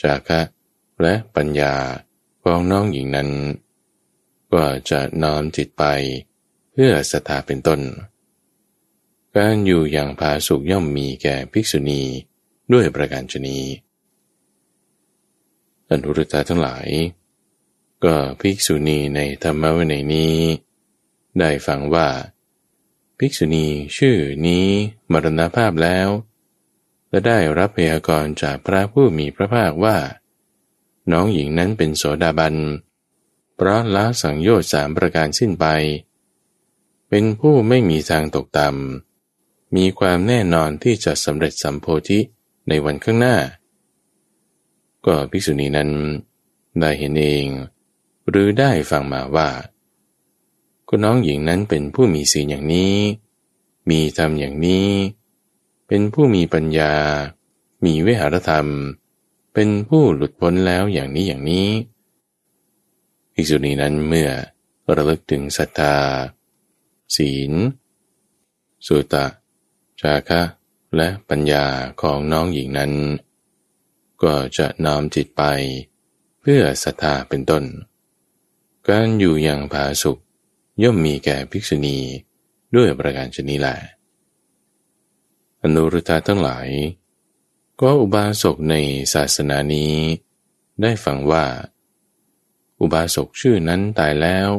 [0.00, 0.40] จาคะ
[1.00, 1.74] และปัญญา
[2.42, 3.30] ของน้องหญิงนั้น
[4.52, 5.84] ก็จะน้อมจิตไป
[6.72, 7.80] เพื่อศรัทธาเป็นต้น
[9.36, 12.02] การอยู่อย่างผาสุกย่อมมีแก่ภิกษุณี
[12.72, 13.58] ด้วยประการชนี
[15.90, 16.88] อนุรุตาทั้งหลาย
[18.04, 20.36] ก็ภิกษุณีในธรรมวินัยนี้
[21.38, 22.08] ได้ฟังว่า
[23.18, 24.66] ภิกษุณีชื่อนี้
[25.12, 26.08] มรณภาพแล้ว
[27.10, 29.96] และได้รับพยากรณ์จากพระผู้มีพระภาคว่า
[31.12, 32.56] น้องหญิงนั้นเป็นโสดาบัน
[33.56, 35.66] เพราะละสังโยชน์สามประการสิ้นไป
[37.08, 42.18] เป็นผู้ไม่มีทางตกต่ำ มีความแน่นอนที่จะสำเร็จสัมโพธิ
[42.68, 43.36] ในวันข้างหน้า
[45.06, 45.90] ก็ภิกษุณีนั้น
[46.80, 47.46] ได้เห็นเอง
[48.28, 49.48] หรือได้ฟังมาว่า
[50.88, 52.96] ก็น้องหญิงนั้นเป็นผู้มีศีลอย่างนี้
[53.90, 54.88] มีธรรมอย่างนี้
[55.92, 56.94] เป็นผู้มีปัญญา
[57.84, 58.68] มีวิหารธรรม
[59.54, 61.68] เป็นผู้หลุดพ้นแล้วอย่างนี้อย่างนี้
[63.32, 64.28] ภิกษุณีนั้นเมื่อ
[64.96, 65.96] ระลึกถึงศรัทธา
[67.16, 67.52] ศีล
[68.86, 69.26] สุตะ
[70.00, 70.42] จาคะ
[70.96, 71.64] และปัญญา
[72.02, 72.92] ของน้องหญิงนั้น
[74.22, 75.42] ก็จะน้อมจิตไป
[76.40, 77.64] เพื่อศรัทธาเป็นต้น
[78.88, 80.18] การอยู่อย่างผาสุก
[80.82, 81.98] ย่อมมีแก่ภิกษุณี
[82.74, 83.76] ด้วยประการชนีแหละ
[85.62, 86.68] อนุรุตาทั้งหลาย
[87.80, 88.74] ก็อุบาสกใน
[89.14, 89.94] ศาสนานี้
[90.82, 91.46] ได้ฟังว่า
[92.80, 94.50] อุบาสกชื่อนั้นตายแล้ว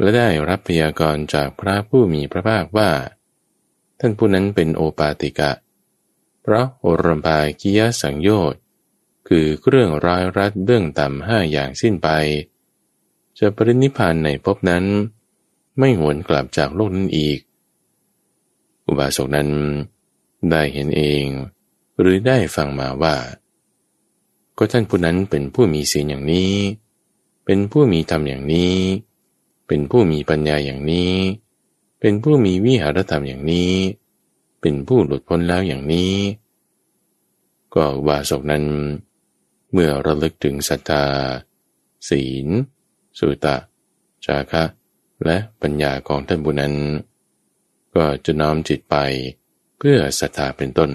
[0.00, 2.90] และได้รับพยากรณ์จากพระผู้มีพระภาคว่า
[4.00, 5.52] ท่านผู้นั้นเป็นโอปาติกะ
[6.42, 8.60] เพราะโอรมปากิยสังโยชน์
[9.28, 12.08] คือเครื่องร้ายรัดเบื้องต่ำห้าอย่างสิ้นไป
[13.38, 14.84] จะปรินิพานในภพนั้น
[15.78, 17.38] ไม่หวนกลับจากโลกนั้นอีก
[18.86, 19.48] อุบาสกนั้น
[20.50, 21.26] ได้เห็นเอง
[22.00, 23.16] หรือได้ฟังมาว่า
[24.56, 26.54] ก็ท่านผู้นั้นเป็นผู้มีศีลอย่างนี้
[27.44, 28.76] เป็นผู้มีธรรมอย่างนี้
[29.66, 31.14] เป็นผู้มีปัญญาอย่างนี้
[32.00, 33.74] เป็นผู้มีวิหารธรรมอย่างนี้
[34.60, 36.14] เป็นผู้หลุดพ้นแล้วอย่างนี้
[37.74, 38.64] ก็วาสกนั้น
[39.72, 41.04] เมื่อระลึกถึงศรัทธา
[42.08, 42.48] ศีล
[43.18, 43.56] สุตะ
[44.26, 44.64] จาคะ
[45.24, 46.74] และปัญญาของท่านบุนั้น
[47.94, 48.96] ก็จะน้อมจิตไป
[49.78, 50.90] เพื่อศรัทธาเป็นต้น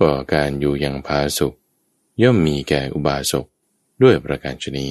[0.00, 1.56] ก็การอยู่อย่างพาสุข
[2.22, 3.46] ย่อมมีแก่อุบาสก
[4.02, 4.90] ด้วยประการชนี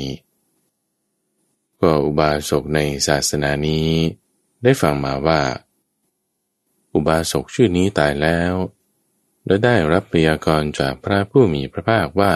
[1.81, 3.89] ก็อุบาสกในศาสนานี้
[4.63, 5.41] ได้ฟังมาว่า
[6.93, 8.53] อุบาสกชื่อนี้ตายแล้ว
[9.45, 12.33] และได้รับพยากรณ์จากพระผู้มีพระภาคว่า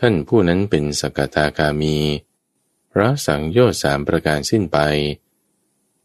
[0.00, 1.96] ท่านผู้นั้นเป็นสกทาคามี
[2.92, 4.78] พระสังโยชน์สามประการสิ้นไป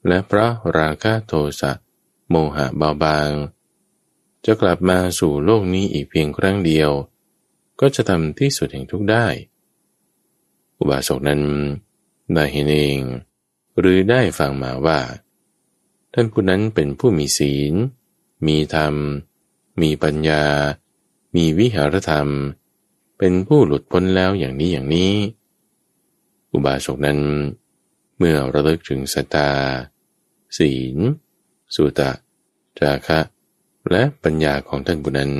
[0.08, 0.48] และพระ
[0.78, 1.72] ราคะโทสะ
[2.32, 3.32] โมหะเบาบาง
[4.46, 6.92] จะกลับมาสู่โลกนี้อีกเพียงครั้งเดียว
[7.80, 9.28] ก็จะทำที่สุดแห่งทุกได้
[10.78, 11.42] อุบาสกนั้น
[12.34, 13.00] ได้เห็นเอง
[13.80, 15.00] หรือได้ฟังมาว่า
[16.14, 17.74] ท่านผู้นั้นเป็นผู้มีศีล
[18.48, 18.96] มีธรรม
[19.82, 20.44] มีปัญญา
[21.36, 22.30] มีวิหารธรรม
[23.18, 25.14] เป็นผู้หลุดพ้นแล้วอย่างนี้อย่างนี้
[26.54, 27.20] อุบาสกนั้น
[28.18, 29.52] เมื่อระลึกถึงสตา
[30.58, 30.98] ศีล
[31.76, 32.12] สุตะ
[32.80, 33.20] จาคะ
[33.92, 35.32] และปัญญาของท่านผู้นั้น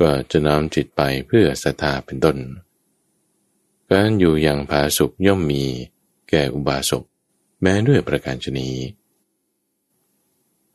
[0.00, 2.36] ก็จะน้อมจิตไปเพื่อศรัทธาเป็นต้น
[3.90, 5.64] การอยู่อย่างผาสุกย่อมมี
[6.30, 7.04] แก่อุบาสก
[7.62, 8.68] แม้ด้วยประการชนี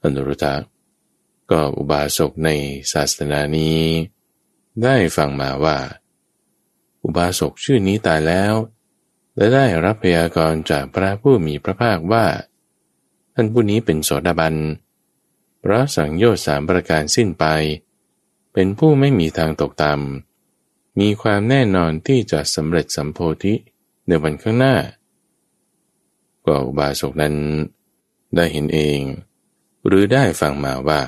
[0.01, 0.55] อนุรุตะ
[1.51, 2.49] ก็อุบาสกใน
[2.91, 3.79] ศาสนานี้
[4.83, 5.77] ได้ฟังมาว่า
[7.03, 8.53] อุบาสกชื่อนี้ตายแล้ว
[9.35, 12.25] และได้รับพยากรณ์จากพระผู้มีพระภาคว่า
[13.39, 14.55] ท่านผู้นี้เป็นโสดาบัน
[15.63, 17.45] พระสังโยชน์สามประการสิ้นไป
[18.53, 23.53] เป็นผู้ไม่มีทางตกต่ำมีความแน่นอนที่จะสำเร็จสัมโพธิ
[24.07, 24.75] ในวันข้างหน้า
[26.45, 27.35] ก็อุบาสกนั้น
[28.35, 28.99] ได้เห็นเอง
[29.85, 31.01] หรือได้ฟังมาว่า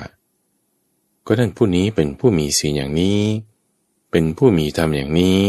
[1.26, 3.20] ก็ท่านผู้นี้เป็นผู้มีศีลอย่างนี้
[4.10, 5.42] เป็นผู้มีธรรมอย่างนี้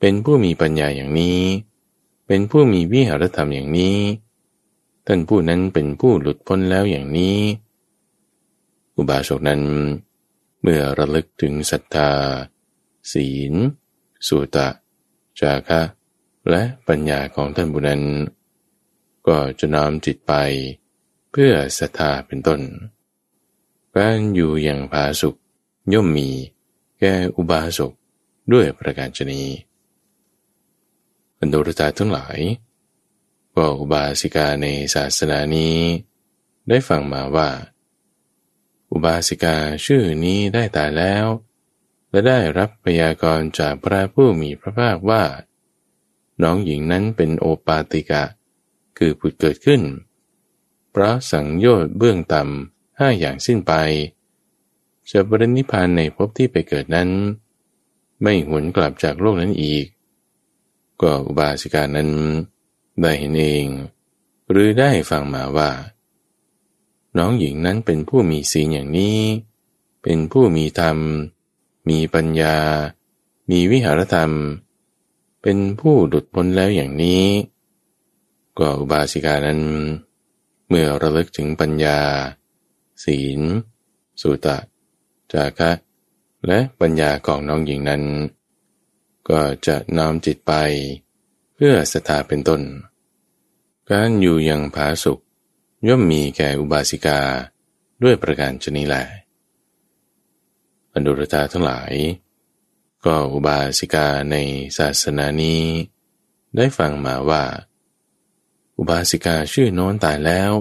[0.00, 1.40] เป็นผู้มีปัญญาอย่างนี้
[2.26, 3.98] เป็นผู้มีวิหารธรรมอย่างนี้
[5.06, 7.38] ท่านผู้นั้นเป็นผู้หลุดพ้นแล้วอย่างนี้
[8.96, 9.62] อุบาสกนั้น
[10.62, 12.10] เมื่อระลึกถึงศรัทธา
[13.12, 13.54] ศีล
[14.26, 14.68] สุตะ
[15.40, 15.80] จาคะ
[16.50, 18.02] และปัญญาของท่านบุนั้น
[19.26, 20.32] ก็จะน้อมจิตไป
[21.30, 22.60] เพื่อศรัทธาเป็นต้น
[23.96, 25.34] การอยู่อย่างผาสุก
[25.92, 26.28] ย่อมมี
[26.98, 27.92] แก่อุบาสก
[28.52, 29.42] ด้วยประการชนี
[31.38, 32.38] บรรดาตาทั้งหลาย
[33.56, 35.78] ก็อุบาสิกาในศาสนานี้
[36.68, 37.50] ได้ฟังมาว่า
[38.92, 41.26] อุบาสิกาชื่อนี้ได้ตายแล้ว
[42.10, 45.24] และได้รับพยากรณ์จากพระผู้มีพระภาคว่า
[46.42, 48.24] น้องหญิงนั้นเป็นโอปาติกะ
[48.98, 49.82] คือผุดเกิดขึ้น
[50.90, 53.72] เพราะสังโยชน์เบื้องต่ำห้าอย่างสิ้นไป
[55.10, 57.10] จะบริณิพานในภพที่ไปเกิดนั้น
[58.22, 59.86] ไม่หวนกลับจากโลกนั้นอีก
[61.00, 62.10] ก็อุบาสิกานั้น
[63.00, 63.66] ได้เห็นเอง
[64.50, 65.70] หรือได้ฟังมาว่า
[67.18, 69.18] น้องหญิงนั้นเป็นผู้มีศีลอย่างนี้
[70.02, 70.98] เป็นผู้มีธรรม
[71.88, 72.56] มีปัญญา
[73.50, 74.32] มีวิหารธรรม
[75.42, 77.24] เป็นผู้หลุดพ้นแล้วอย่างนี้
[78.58, 79.60] ก็อุบาสิกานั้น
[80.68, 81.98] เมื่อระลึกถึงปัญญา
[83.04, 83.40] ศีล
[84.20, 84.58] สุตะ
[85.32, 85.70] จาคะ
[86.46, 88.02] และปัญญาของน้องหญิงนั้น
[89.28, 90.52] ก็จะน้อมจิตไป
[91.58, 92.62] เพื่อสถาเป็นต้น
[93.90, 95.18] การอยู่อย่างผาสุก
[95.88, 97.20] ย่อมมีแก่อุบาสิกา
[98.02, 98.94] ด้วยประการชนีแหล
[100.94, 101.92] อนุรตาทั้งหลาย
[103.04, 104.36] ก็อุบาสิกาใน
[104.78, 105.64] ศาสนานี้
[106.56, 107.44] ได้ฟังมาว่า
[108.78, 110.52] อุบาสิกาชื่อโน้นตายแล้ว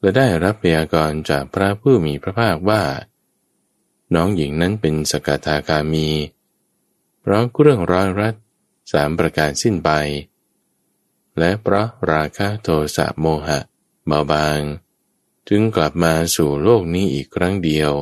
[0.00, 2.82] และได้รับพยากรจากพระผู้มีพระภาคว่า
[4.14, 6.08] น้องหญิงนั้นเป็นสกทาคามี
[7.20, 8.34] เพราะเรื่องร้อยรัด
[8.92, 9.90] สามประการสิ้นไป
[11.38, 13.58] และเพราะราคะโทสะโมหะ
[14.06, 14.60] เบาบาง
[15.48, 17.92] จึงกลับมาสู่โลกนี้อีกครั้งเดียว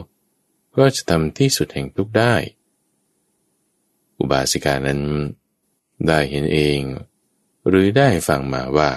[0.76, 2.34] ก็จะทำที่สุดแห่งทุกได้
[4.18, 5.00] อุบาสิกานั้น
[6.06, 6.80] ได้เห็นเอง
[7.68, 8.90] หรือได้ฟังมาว่า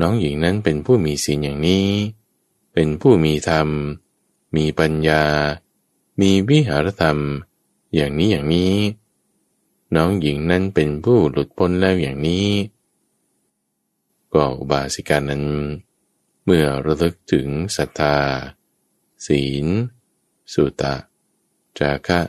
[0.00, 1.88] น้องหญิงนั้นเป็นผู้มีศีลอย่างนี้
[2.72, 3.68] เป็นผู้มีธรรม
[4.56, 5.24] มีปัญญา
[6.20, 7.18] มีวิหารธรรม
[7.94, 8.74] อย่างนี้อย่างนี้
[9.96, 12.48] น้องหญิงนั้นเป็นผู้หลุดพ้นแล้วอย่างนี้
[14.32, 15.44] ก็อุบาสิกานั้น
[16.44, 18.16] เมื่อระลึกถึงศรัทธา
[19.26, 19.66] ศีล
[20.52, 20.94] สุตะ
[21.78, 22.20] จาคะ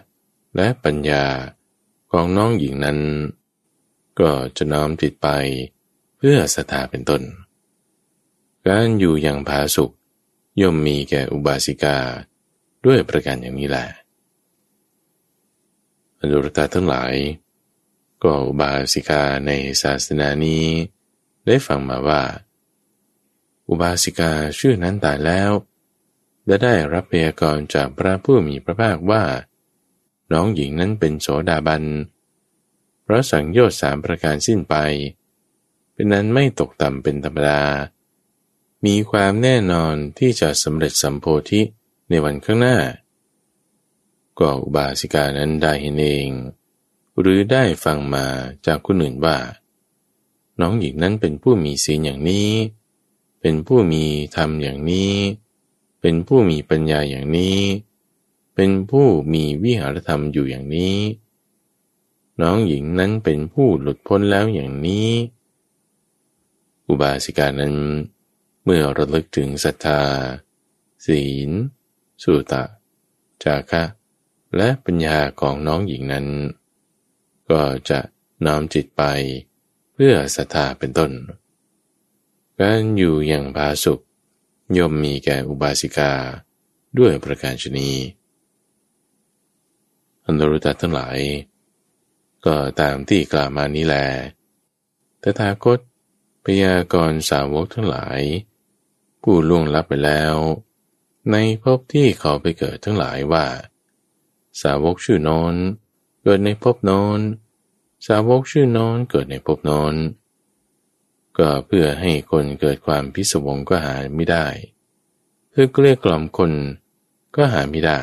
[0.56, 1.26] และปัญญา
[2.12, 3.00] ของน้องหญิงนั้น
[4.20, 5.28] ก็จะน้อมจิตไป
[6.18, 7.22] เพื่อศรัทธาเป็นต้น
[8.68, 9.92] การอยู่อย่างผาสุก
[10.62, 11.98] ย่อมมีแก่อุบาสิกา
[12.86, 13.88] ด้วยประการอย่างนี้แหละ
[16.20, 17.14] อนุรตาทั้งหลาย
[18.24, 19.52] ก็อุบาสิกาใน
[19.82, 20.66] ศาสนานี้
[21.46, 22.24] ได้ฟังมาว่า
[23.70, 25.52] อุบาสิกาชื่อนั้นตายแล้ว
[26.46, 29.24] และได้รับพยากรณ์จากพระผู้มีพระภาคว่า
[30.32, 31.84] น้องหญิงนั้นเป็นโสดาบัน
[33.04, 34.76] เพราะสังโยชน์สามประการสิ้นไป
[35.94, 37.64] เป็นนั้นไม่ตกต่ำเป็นธรรมดา
[38.86, 41.62] มีความแน่นอนที่จะสำเร็จสัมโพธิ
[42.10, 42.78] ในวันข้างหน้า
[44.40, 46.30] ก็อุบาสิกานั้นได้เห็นเอง
[47.20, 48.26] หรือได้ฟังมา
[48.66, 49.38] จากคนอื่นว่า
[50.62, 52.52] น้องหญิงนั้นเป็นผู้มีศีลอย่างนี้
[53.42, 54.04] เป็นผู้มี
[54.36, 55.14] ธรรมอย่างนี้
[56.02, 57.60] เป็นผู้มีปัญญาอย่างนี้
[58.56, 60.98] เป็นผู้มีวิหารธรรมอยู่อย่างนี้
[62.42, 65.10] น้องหญิงนั้นเป็นผู้หลุดพ้นแล้วอย่างนี้
[66.88, 67.76] อุบาสิกานั้น
[68.64, 70.02] เมื่อระลึกถึงศรัทธา
[71.06, 71.50] ศีล
[72.24, 72.64] สุตะ
[73.44, 73.84] จาคะ
[74.56, 76.28] และปัญญาของน้องหญิงนั้น
[77.52, 78.00] ก็จะ
[78.46, 79.04] น้อมจิตไป
[79.94, 81.12] เพื่อศรัทธาเป็นต้น
[82.60, 84.00] การอยู่อย่างผาสุก
[84.78, 86.14] ย่อมมีแก่อุบาสิกา
[86.98, 87.90] ด้วยประการชนี
[90.26, 91.20] อันดรุตทั้งหลาย
[92.46, 93.96] ก็ตามที่กล่าวมานี้แล
[95.22, 95.80] ตถาคต
[96.44, 98.22] พยากรสาวกทั้งหลาย
[99.22, 100.36] ผู้ล่วงลับไปแล้ว
[101.32, 103.46] ในภพที่เขาไปเกิดทั้งหลายว่า
[104.62, 105.56] สาวกชื่อนอน
[106.24, 107.20] เกิดในภพนอน
[108.08, 109.94] สาวกชื่อนอนเกิดในภพนอน
[111.38, 114.48] ก็เพื่อให้คนเกิดความพิศวงก็หาไม่ได้
[115.50, 116.52] เพื่อเกลี้ยกล่อมคน
[117.36, 118.02] ก็หาไม่ได้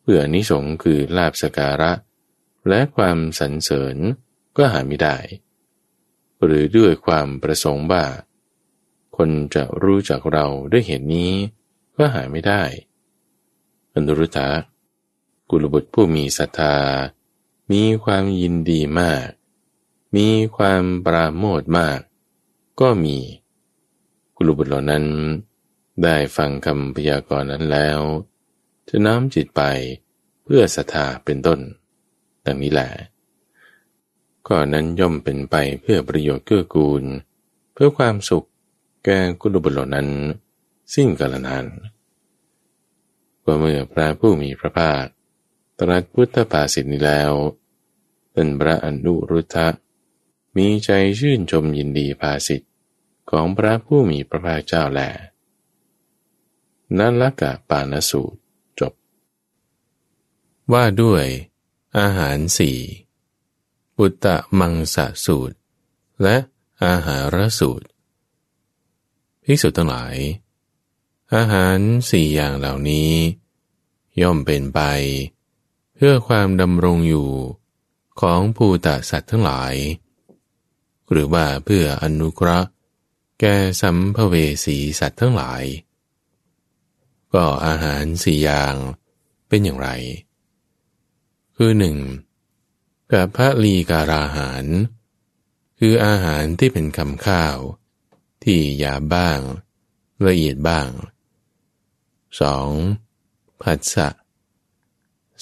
[0.00, 1.92] เพื่อนิสงคือลาบสการะ
[2.68, 3.96] และความสรรเสริญ
[4.56, 5.16] ก็หาไม่ได้
[6.44, 8.04] หรือด้วยความประสงค์ว่า
[9.16, 11.32] คนจะรู้จักเราด้วยเหตุนี้
[11.96, 12.62] ก็หาไม่ได้
[13.94, 14.48] อนุรุตะ
[15.56, 16.76] กุลบุตรผู้มีศรัทธา
[17.72, 19.28] มีความยินดีมาก
[20.16, 22.00] มีความปราโมทมาก
[22.80, 23.16] ก็มี
[24.36, 25.04] กุลบุตรเหล่านั้น
[26.02, 28.00] ได้ฟังคำพยากรณ์นั้นแล้ว
[28.88, 29.62] จะน้อมจิตไป
[30.44, 31.60] เพื่อศรัทธาเป็นต้น
[32.44, 32.90] ดังนี้แหละ
[34.46, 37.04] ก็นั้นย่อมเป็นไปเพื่อประโยชน์เกื้อกูล
[37.72, 38.46] เพื่อความสุข
[39.04, 40.08] แก่กุลบุตรเหล่านั้น
[40.94, 41.64] สิ้นกาลนาน
[43.44, 45.06] ว่าเมื่อพระผู้มีพระภาค
[45.80, 47.32] ตรัสพุทธภาษิตนี้แล้ว
[48.32, 49.68] เป็นพระอนุรุทธะ
[50.56, 52.62] มีใจชื่นชมยินดีภาษิต
[53.30, 55.00] ของพระผู้มีพระภาคเจ้าแล
[56.98, 58.38] นั่นละกะปานสูตร
[58.80, 58.92] จบ
[60.72, 61.24] ว่าด้วย
[61.98, 62.78] อาหารสี่
[63.96, 65.56] ปุตตะมังสะสูตร
[66.22, 66.36] และ
[66.84, 67.86] อาหารสูตร
[69.44, 70.16] ภิกษุทั้งหลาย
[71.34, 71.78] อาหาร
[72.10, 73.12] สี่อย่างเหล่านี้
[74.20, 74.80] ย่อมเป็นไป
[75.32, 77.30] เเพื่อความดำรงอยู่
[78.20, 79.74] ของภูตสัตว์ทั้งหลาย
[81.10, 82.68] หรือว่าเพื่ออนุเคราะห์
[83.40, 85.64] แก่สัมภเวสีสัตว์ทั้งหลาย
[87.34, 88.74] ก็อาหารสี่อย่าง
[89.48, 89.88] เป็นอย่างไร
[91.56, 91.96] คือหนึ่ง
[93.12, 94.64] กับพระลีการาหาร
[95.78, 97.56] คืออาหารที่เป็นคำข้าว
[98.44, 99.40] ที่หยาบบ้าง
[100.26, 100.88] ละเอียดบ้าง
[102.64, 103.62] 2.
[103.62, 104.08] ผัสสะ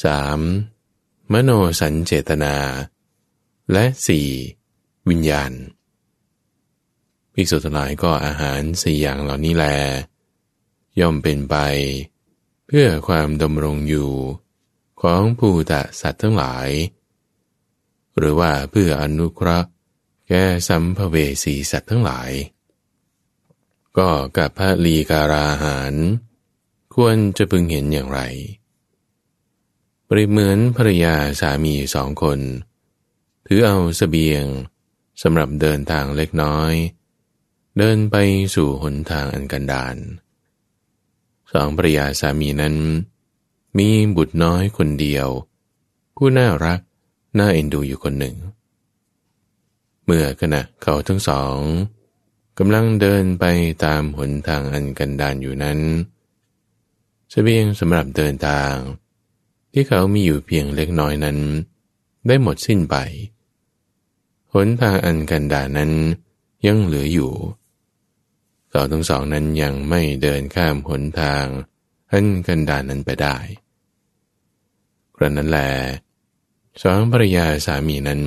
[0.01, 1.33] 3.
[1.33, 1.51] มโน
[1.81, 2.55] สัญเจตนา
[3.73, 3.85] และ
[4.47, 5.09] 4.
[5.09, 5.53] วิญญาณ
[7.35, 9.67] ภิกษุทั้งหลายก็อาหารสี่อย่างเหล่านี้แล
[11.01, 11.57] ย่อมเป็นไป
[12.67, 14.13] เพื่อความดำรงอยู่
[15.03, 16.69] ของภูตะสัตว์ทั้งหลาย
[18.17, 19.69] หรือว่าเพื่ออนุเคราะห์
[20.29, 22.31] แก่สัมภเวสีสัตว์ทั้งหลาย
[23.99, 25.95] ก็กับพระลีการาหาร
[26.95, 28.21] ควรจะพึงเห็นอย่างไร
[30.15, 32.41] ปริเหมือนภรรยาสามีสองคน
[33.47, 34.45] ถือเอาสเสบียง
[35.23, 36.73] สำหรับเดินทางเล็กน้อย
[37.79, 38.17] เดินไป
[38.55, 39.97] สู่หนทางอันกันดาน
[41.53, 42.77] สองภรรยาสามีนั้น
[43.79, 45.29] มีบุตรน้อยคนเดียว
[46.17, 46.81] ผู้น่ารัก
[47.39, 48.37] น่าเอ็นดูอยู่คนหนึ่ง
[50.05, 51.59] เมื่อขณะเขาทั้งสอง
[52.59, 53.45] กำลังเดินไป
[53.85, 55.79] ตามหนทางอันกันดานอยู่นั้น
[57.33, 58.75] สเสบียงสำหรับเดินทาง
[59.73, 61.39] ที่เขามีอยู่เพียงเล็กน้อยนั้น
[62.27, 62.97] ได้หมดสิ้นไป
[64.53, 65.93] หนทางอันกันดานั้น
[66.67, 67.33] ยังเหลืออยู่
[68.71, 71.45] เขาทั้งสองนั้นยังไม่เดินข้ามหนทาง
[72.13, 73.37] อันกันดานั้นไปได้
[75.17, 75.59] กระนั้นแล
[76.83, 78.21] สองภรรยาสามีนั้น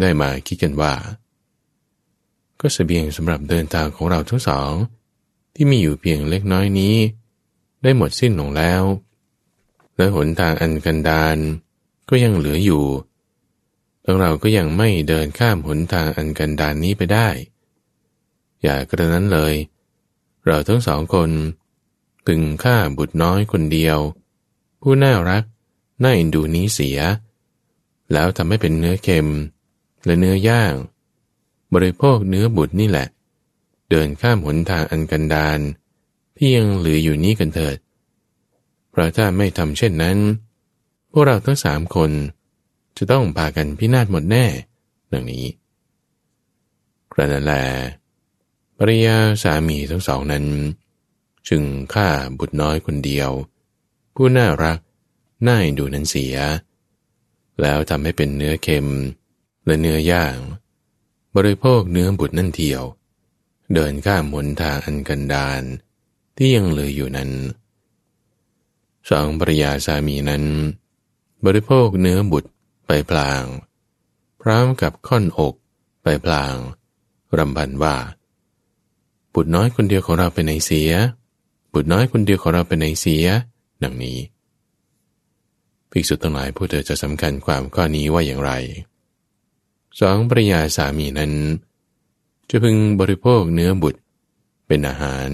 [0.00, 0.94] ได้มาคิดกันว่า
[2.60, 4.72] ก็สเสบียงสำหรับเดินทางของเราทั้งสอง
[5.54, 6.94] ที่มีอยู่เพียงเล็กน้อยนี้
[7.82, 8.82] ได้หมดสิ้นลงแล้ว
[10.00, 11.38] และหนทางอันกันดาน
[12.08, 12.84] ก็ยังเหลืออยู่
[14.04, 17.28] ทั้งเราก็ยังไม่เดินข้ามหนทางอันกันดานนี้ไปได้
[18.62, 19.54] อย่ากระนั้นเลย
[20.46, 21.30] เราทั้งสองคน
[22.26, 23.98] พึงฆ่าบุตรน้อยคนเดียว
[24.80, 25.42] ผู้น่ารัก
[26.02, 26.98] น่าอินดูนี้เสีย
[28.12, 29.28] แล้วทำให้เป็นเนื้อเค็ม
[30.04, 30.74] และเนื้อย่าง
[31.74, 33.08] บริโภคเนื้อบุตรนี่แหละ
[33.90, 35.58] เดินข้ามหนทางอันกันดาน
[36.36, 37.76] ที่ยังเหลืออยู่นี้กันเถิด
[39.00, 40.18] ราะถ้าไม่ทำเช่นนั้น
[41.12, 42.10] พวกเราทั้งสามคน
[42.96, 44.44] จะต้องพากันพินาศหมดแน่
[45.12, 45.44] ดังนี้
[47.12, 47.54] กระนั้นแล
[48.78, 50.44] ภริยาสามีทั้งสองนั้น
[51.48, 51.62] จึง
[51.94, 53.30] ฆ่าบุตรน้อยคนเดียว
[54.14, 54.78] ผู้น่ารัก
[55.46, 56.36] น่าดูนั้นเสีย
[57.60, 58.86] แล้วทำให้เป็นเนื้อเค็ม
[59.66, 60.36] และเนื้อย่าง
[61.36, 62.82] บริโภคเนื้อบุตรนั่นเทียว
[63.74, 65.62] เดินข้ามหนทางอันกันดาน
[66.36, 67.30] ที่ยังเหลืออยู่นั้น
[69.10, 70.44] สองภรยาสามีนั้น
[71.44, 72.50] บริโภคเนื้อบุตร
[72.86, 73.44] ไปพลาง
[74.40, 75.54] พร้อมกับค่อนอก
[76.02, 76.54] ไปพลาง
[77.38, 77.96] รำพันว่า
[79.34, 80.92] บุตรน้อยคนเดียวของเราเป็นไหนเสีย
[81.72, 83.26] บุตรน้อยคนเดียวของเราเป็นไหนเสีย
[83.82, 84.18] ดังนี้
[85.90, 88.52] ภิกษุทั้งหลายผู้เธอจะสำคัญความข้อนี้ว่าอย่างไร
[90.00, 91.32] สองภรยาสามีนั้น
[92.48, 94.00] จะพึงบริโภคเนื้อบุตร
[94.66, 95.28] เป็นอาหาร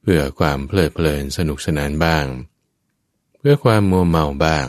[0.00, 2.26] เพื่อความเพลิดเพลินสนุกสนานบ้าง
[3.40, 4.66] เพื่อความมัวเมาบ้าง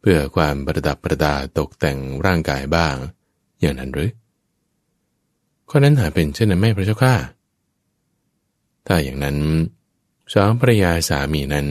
[0.00, 2.94] เพื่อความประดับประดาตกแต่งร่างกายบ้าง
[3.60, 4.10] อย่างนั้นหรือ
[5.68, 7.14] ข้อนั้นหาเป็นเช่นนั้นไม่พระเจ้าข้า
[8.86, 9.38] ถ้าอย่างนั้น
[10.32, 11.68] สองภรยาสามีนั้น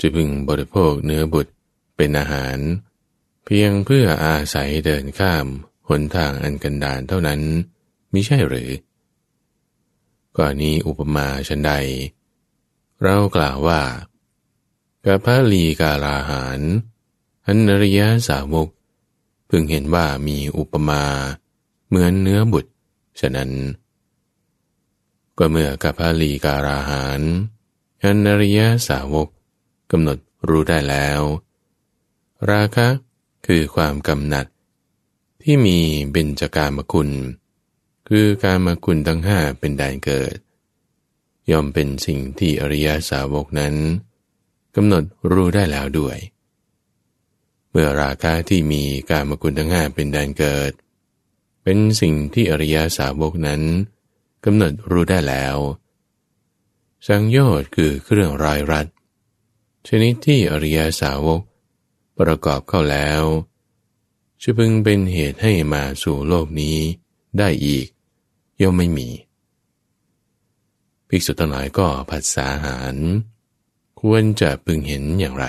[0.00, 1.52] จะพึงบริโภคเนื้อบุตร
[1.96, 2.56] เป็นอาหาร
[3.44, 5.46] เพียงเพื่ออาศัยเดินข้าม
[5.88, 7.40] หนทางอันกันดานเท่านั้น
[8.12, 8.70] มิใช่หรือ
[10.38, 11.72] ก่อนนี้อุปมาชันใด
[13.02, 13.80] เรากล่าวว่า
[15.10, 16.60] กะพะลีกาลาหาร
[17.46, 18.68] อันริยสาวก
[19.48, 21.04] พึงเห็นว่ามีอุปมา
[21.88, 22.72] เหมือนเนื้อบุตร
[23.20, 23.50] ฉะนั้น
[25.38, 27.20] ก็เมื่อกะพะลีการาหาร
[28.02, 29.28] อันริยสาวก
[29.90, 31.20] กำหนดรู้ได้แล้ว
[32.50, 32.88] ราคะ
[33.46, 34.46] คือความกำหนัด
[35.42, 35.78] ที่มี
[36.10, 37.10] เบญจการมคุณ
[38.08, 40.36] คือการมคุณทั้งห้าเป็นแดนเกิด
[41.50, 43.76] ย่อมเป็นสิ่งที่อริยสาวกนั้น
[44.80, 46.18] กำหนดรู้ได้แล้วด้วย
[47.70, 50.72] เมื่อราคะที่มีการมคุณทั้งห้าเป็นแดนเกิด
[51.62, 53.62] เป็นสิ่งที่อริยสาวกนั้น
[54.44, 55.56] กำหนดรู้ได้แล้ว
[57.06, 58.86] สังโยชน์คือเครื่องรายรัด
[59.88, 61.40] ชนิดที่อริยสาวก
[62.18, 63.22] ประกอบเข้าแล้ว
[64.42, 66.78] จะพึงเป็นเหตุให้มาสู่โลกนี้
[67.38, 67.86] ได้อีก
[68.60, 69.08] ย่อมไม่มี
[71.08, 72.96] ภิกษุทั้งหลายก็ผัสสาหาร
[74.00, 75.46] ควรจะพึงเห็นอย่างไร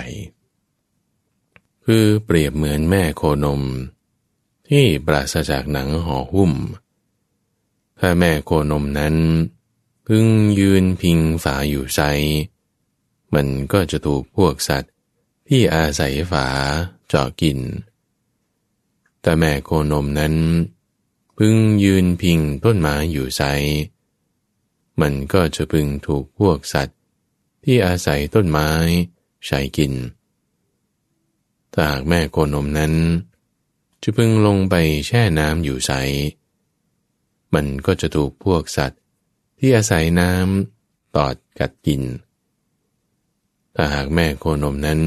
[1.84, 3.62] คือเปรียบเหมือนแม่โคนม
[4.68, 6.52] ที่ปราศจากหนังห่อหุ้ม
[7.98, 9.14] ถ้าแม่โคนมนั้น
[10.06, 10.26] พึง
[10.60, 12.00] ยืนพิงฝาอยู่ใจ
[13.34, 14.92] มันก็จะถูกพวกสัตว์
[15.48, 16.46] ที่อาศัยฝา
[17.08, 17.58] เจาะกิน
[19.20, 20.34] แต่แม่โคนมนั้น
[21.38, 23.42] พึงยืนพิงต้นไม้อยู่ไซ
[25.00, 26.99] มันก็จะพึงถูกพวกสัตว์
[27.64, 28.70] ที่อาศัยต้นไม้
[29.46, 29.92] ใช้กิน
[31.72, 32.94] ถ้าหากแม่โคนมนั้น
[34.02, 34.74] จะพึงลงไป
[35.06, 35.92] แช่น้ำอยู่ใส
[37.54, 39.00] มันก็จะถูกพวกสัตว์
[39.58, 42.02] ที่อาศัยน้ำตอดกัดกิน
[43.74, 45.00] ถ้าหากแม่โคนมนั้น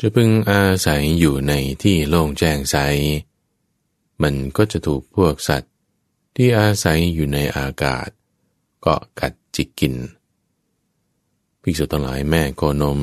[0.00, 2.76] จะพึงอาศัยอยู่ในที่โล่งแจ้งใส
[4.22, 5.72] มันก็จะถูกพวกสัตว์
[6.36, 8.08] ที่อาศัยอยู่ในอากาศ
[8.80, 9.94] เกาะกัดจิกกิน
[11.68, 13.00] ภิกษุทั้งหลายแม่โคนม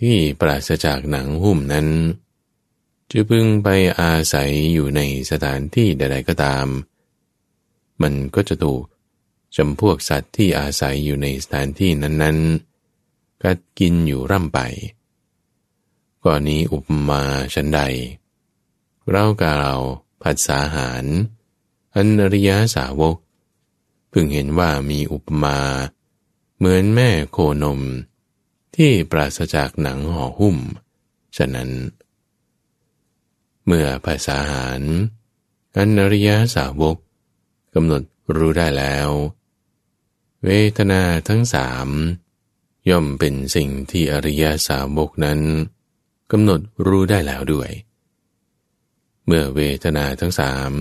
[0.00, 1.88] ที่ปราศจากหนังหุ้มนั้น
[3.10, 3.68] จะพึงไป
[4.00, 5.00] อาศัยอยู่ใน
[5.30, 6.66] สถานที่ใดๆก็ตาม
[8.02, 8.82] มันก็จะถูก
[9.56, 14.58] จำพวกสัตว์ที่อาศัยอยู่ในสถานที่นั้นๆ กัดกินอยู่ร่ำไป
[16.24, 17.22] ก่อนนี้อุปมา
[17.54, 17.80] ชันใด
[19.10, 19.74] เรากาเรา
[20.22, 21.04] ผัดสาหาร
[21.94, 23.16] อันริยาสาวก
[24.12, 25.58] พึงเห็นว่ามีอุปมา
[26.58, 27.80] เหมือนแม่โคนม
[28.76, 30.58] ที่ปราศจากหนังห่อหุ้ม
[31.36, 31.70] ฉะนั้น
[33.66, 34.82] เมื่อภาษาหาร
[35.76, 36.96] อันอริยสาวก
[37.74, 38.02] กำหนด
[38.36, 39.08] รู้ได้แล้ว
[40.44, 41.88] เวทนาทั้งสาม
[42.90, 45.40] ย่อมเป็นสิ่งที่อริยสาวกนั้น
[46.30, 47.70] กำหนดรู้ได้แล้วด้วย
[49.26, 50.72] เมื่อเวทนาทั้งสาม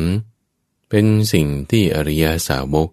[0.90, 2.90] เป็นสิ่งที่อริยสาวก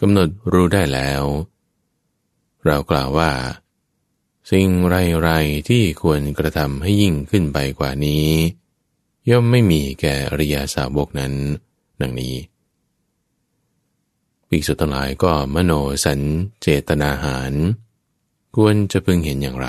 [0.00, 1.24] กำหนดรู้ได้แล้ว
[2.68, 3.32] เรากล่าวว่า
[4.50, 4.68] สิ่ง
[5.22, 8.28] ไรๆที่ควรกระทำให้ยิ่งขึ้นไปกว่านี้
[9.30, 11.34] ย่อมไม่มีแก่อริยสาวกนั้น
[12.00, 12.36] ดังนี้
[14.48, 15.72] ภิกษุทั้งหลายก็มโน
[16.04, 16.20] สัญ
[16.62, 17.52] เจตนาหาร
[18.56, 19.68] ควรจะพึงเห็นอย่างไร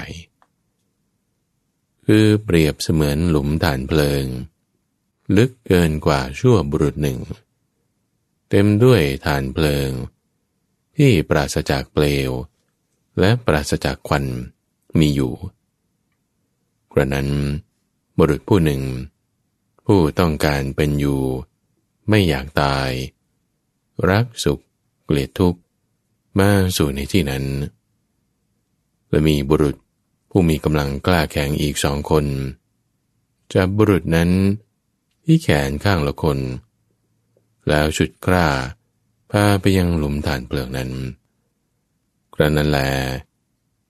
[2.06, 4.26] คือเปรียบเสมือนหลุมฐานเพลิง
[5.38, 7.20] ลึกเกินกว่าชั่วบุรุษหนึ่ง
[8.50, 9.90] เต็มด้วยฐานเพลิง
[10.98, 12.32] ที่ปราศจากเปลว
[13.20, 14.26] และปราศจากควัน
[15.00, 15.34] มีอยู่
[16.92, 17.30] กระนั้น
[18.18, 18.82] บุรุษผู้หนึ่ง
[19.86, 21.22] ผู้ต้องการเป็นอยู่
[22.10, 22.90] ไม่อยากตาย
[24.10, 24.60] รักสุข
[25.06, 25.60] เกลียดทุกข์
[26.40, 27.46] มาสู่ในที่นั้น
[29.10, 29.76] และมีบุรุษ
[30.30, 32.26] ผู้มีกำลังกล้าแข็งอีกสองคน
[33.54, 34.30] จับบุรุษนั้น
[35.26, 36.38] ที่แขนข้างละคน
[37.68, 38.48] แล้วชุดกล้า
[39.32, 40.92] พาไปยังหลุมฐานเปลือกนั้น
[42.40, 42.80] ระนั้นแล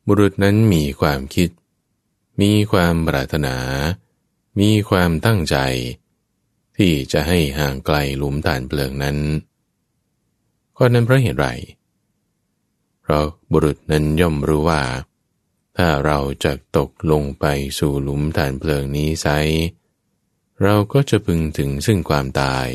[0.08, 1.50] บุรุษนั้นมีความคิด
[2.41, 3.56] มีความปรารถนา
[4.60, 5.58] มีความตั้งใจ
[6.78, 9.18] ที่จะให้ห่างไกลหลุมฐานเปลือกนั้น
[10.76, 11.47] ข้อนั้นเพราะเหตุไร
[13.02, 14.84] เพราะบุรุษนั้นย่อมรู้ว่า
[15.78, 17.45] ถ้าเราจะตกลงไป
[17.80, 19.28] สู่หลุมฐานเพลิงนี้ไซ
[20.64, 22.68] เราก็จะพึงถึงซึ่งความตาย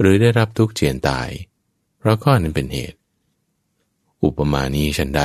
[0.00, 1.28] หรือได้รับทุกข์เจียนตาย
[1.98, 2.98] เพราะข้อนั้นเป็นเหตุ
[4.24, 5.22] อุปมานี้ฉันใด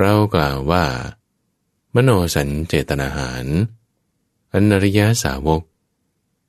[0.00, 0.84] เรากล่าวว่า
[1.94, 3.46] มโนสัญเจตนาหาร
[4.52, 5.62] อนริยาสาวก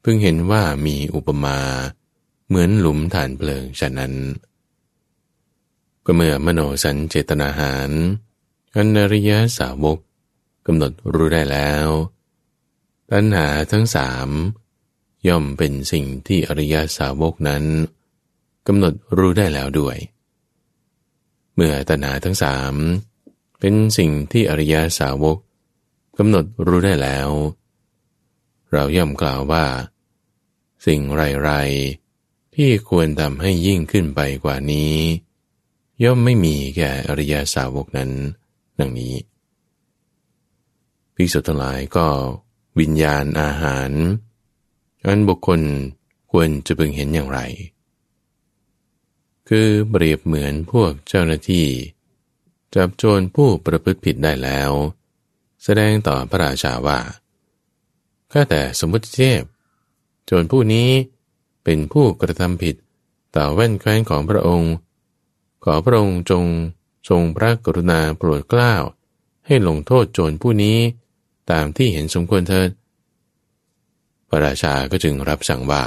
[0.01, 1.59] เพึงเห็นว่ามีอุปมา
[2.47, 4.13] เหมือนหลุมฐานเพลิงฉะนั้น
[6.05, 7.91] ก็เมื่อมโนสัญเจตนาหาร
[8.75, 9.97] อนริยาสาวก
[10.67, 11.87] กำหนดรู้ได้แล้ว
[13.11, 14.29] ตัณหาทั้งสาม
[15.27, 17.63] ย่อมเป็นสิ่งที่อริยาสาวกนั้น
[18.67, 19.97] กำหนดรู้ได้แล้วด้วย
[21.59, 22.73] เมื่อตัณหาทั้งสาม
[23.59, 25.37] เป็นสิ่งที่อริยสาวก
[26.17, 27.29] กำหนดรู้ได้แล้ว
[28.71, 29.65] เราย่อมกล่าวว่า
[30.85, 31.01] สิ่ง
[31.43, 34.95] ไรๆที่ควรทำให้ยิ่งขึ้นไปกว่านี้
[36.03, 38.11] ย่อมไม่มีแก่อริยสาวกนั้น
[38.79, 39.13] ดังนี้
[41.15, 42.07] ภิกษุทั้งหลายก็
[42.79, 43.91] วิญญาณอาหาร
[45.05, 45.61] อันบุคคล
[46.31, 47.39] ควรจะพึงเห็นอย่างไร
[49.49, 51.67] คือเปรียบเหมือนพวกเจ้าหน้าที่
[52.75, 54.71] จับโจรผู้ประพฤติผิดได้แล้ว
[55.63, 56.99] แสดงต่อพระราชาว่า
[58.31, 59.41] ข้าแต่สมมติเทพ
[60.25, 60.89] โจรผู้นี้
[61.63, 62.75] เป็นผู้กระทำผิด
[63.35, 64.73] ต่อแว่นแคว้นของพระองค์
[65.63, 66.45] ขอพระองค์จง
[67.09, 68.73] ทรงพระกรุณาโปรดเกล้า
[69.45, 70.77] ให้ลงโทษโจรผู้นี้
[71.51, 72.69] ตามที่เห็นสมควรเถิด
[74.29, 75.83] พระราชาก็จึงรับสั่งว่า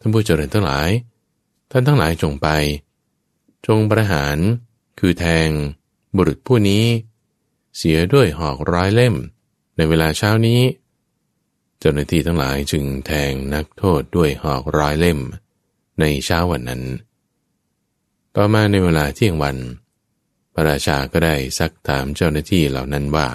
[0.00, 0.88] ท่านผู้เจริญทั้งหลาย
[1.70, 2.48] ท่านทั้งหลายจงไป
[3.66, 4.36] จงประหาร
[4.98, 5.48] คือแทง
[6.16, 6.84] บุรุษผู้นี้
[7.76, 9.14] เสียด้วยหอกร้อยเล่ม
[9.76, 10.60] ในเวลาเช้านี้
[11.78, 15.20] เจ้าหน้าที่ทั้งหลายจึงแทงนักโทษด้วยหอกร้อยเล่ม
[16.00, 16.82] ในเช้าวันนั้น
[18.36, 19.56] ต่อมาในเวลาเที่ยงวัน
[20.54, 23.28] พระราชาก็ได้ซักถามเจ้าหน้าที่เหล่านั้นว่า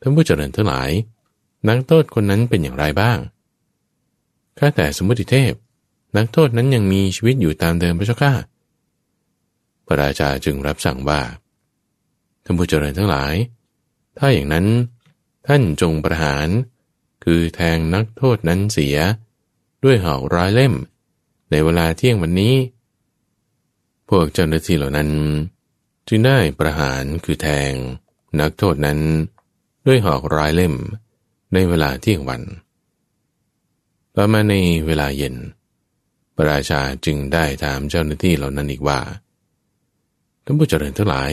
[0.00, 0.90] ท่านผู้เจริญทั้งหลาย
[1.68, 3.18] นักโทษคนนั้นเป็นอย่างไรบ้าง
[4.58, 5.52] ข้าแต่สมมติเทพ
[6.16, 8.32] นักโทษนั้นยังมีชีวิตอยู่ตามเดิมพระเจ้าข้า
[9.86, 11.20] พระราชาจึงรับสั่งว่า
[12.44, 13.34] ท่านผู้เจริญทั้งหลาย
[14.18, 14.66] ถ้าอย่างนั้น
[15.46, 16.48] ท่านจงประหาร
[17.24, 18.96] คือแทงนักโทษนั้นเสีย
[19.84, 20.74] ด้วยหอกร้ายเล่ม
[21.50, 22.54] ในเวลาเที่ยงวันนี้
[24.08, 25.10] พวกเจ้าหน้าที่เหล่านั้น
[26.08, 27.72] จึงได้ประหารคือแทง
[28.40, 28.98] นักโทษนั้น
[29.86, 30.74] ด้วยหอกร้ายเล่ม
[31.52, 32.42] ในเวลาเที่ยงวัน
[34.14, 34.54] ต่อมาใน
[34.86, 35.34] เวลาเย็น
[36.36, 39.00] พระราชาจึงได้ถามเจ้าหน้าที่เหล่านั้นอีกว่า
[40.44, 41.30] ท่านผู้เจริญทั้งหลาย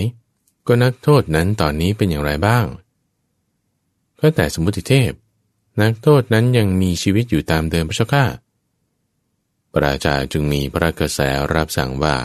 [0.68, 2.66] ก็นักโทษนั้นตอนนี้เป็นอย่างไรบ้าง
[4.20, 5.12] ก็แต่สมมติเทพ
[5.82, 8.26] นักโทษนั้นยังมีชีวิตอยู่ตามเดิมพระเจ้าข้า
[9.72, 11.20] พระราชาจึงมีพระกระแส
[11.54, 12.16] รับสั่งว่า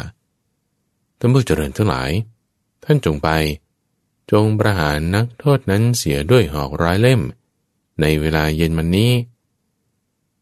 [1.19, 2.11] ท่านผู้เจริญทั้งหลาย
[2.85, 3.29] ท่านจงไป
[4.33, 7.21] จงประหารนักโทษนั้นเสียด้วยหอกร้ายเล่ม
[8.01, 9.11] ในเวลาเย็นวันนี้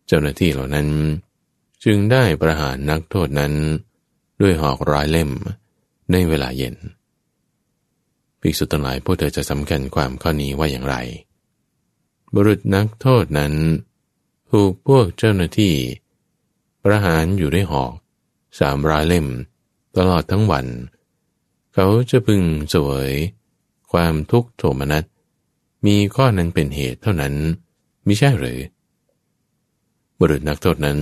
[0.06, 0.88] เจ้าหน้าที่เหล่านั้น
[1.84, 3.52] จึงได้ประหารนักโทษนั้น
[4.40, 5.30] ด้วยหอกร้ายเล่ม
[6.12, 6.76] ในเวลาเย็น
[8.40, 10.96] ภิกษุทั้งหลายพวกเธอจะสำคัญความข้อนี้ว่าอย่างไร
[12.34, 13.54] บุรุษนักโทษนั้น
[14.50, 15.74] ถูกพวกเจ้าหน้าที่
[16.84, 17.92] ประหารอยู่ด้วยหอก
[18.58, 19.26] สามร้ายเล่ม
[19.96, 20.66] ตลอดทั้งวัน
[21.74, 22.42] เขาจะพึง
[22.74, 23.10] สวย
[23.92, 25.04] ความทุกข์โทมนัส
[25.86, 27.34] มีข้อนั้นเป็นเหตุเท่านั้น
[28.06, 28.58] มิใช่หรือ
[30.18, 30.98] บุรุษนักโทษนั้น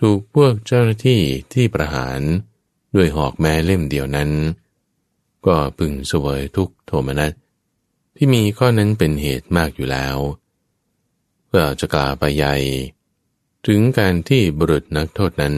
[0.00, 1.22] ถูกพวกเจ้าหน้าที่
[1.52, 2.20] ที่ประหาร
[2.96, 4.30] ด้วยหอกแม้เล่มเดียวนั้น
[5.46, 7.32] ก็พึงสวยทุกโทมนัส
[8.16, 10.16] ที่มีข้อนั้นเป็นเหตุมากอยู่แล้ว
[11.46, 12.56] เพื่อจะกล่าวไปใหญ่
[13.66, 15.56] ถึงการที่บุรุษนักโทษนั้น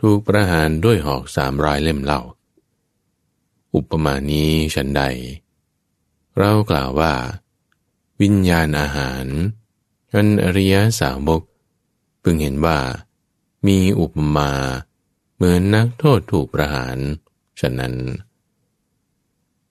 [0.00, 2.20] ถูกประหารด้วยหอกสามรายเล่มเล่า
[3.74, 5.02] อุปมานี้ฉันใด
[6.36, 7.12] เรากล่าวว่า
[8.20, 9.26] วิญญาณอาหาร
[10.12, 11.42] อันอริยสาวก
[12.22, 12.78] พึงเห็นว่า
[13.66, 14.50] มีอุปมา
[15.34, 16.98] เหมือนนักโทษถูกประหาร
[17.60, 17.94] ฉะนั้น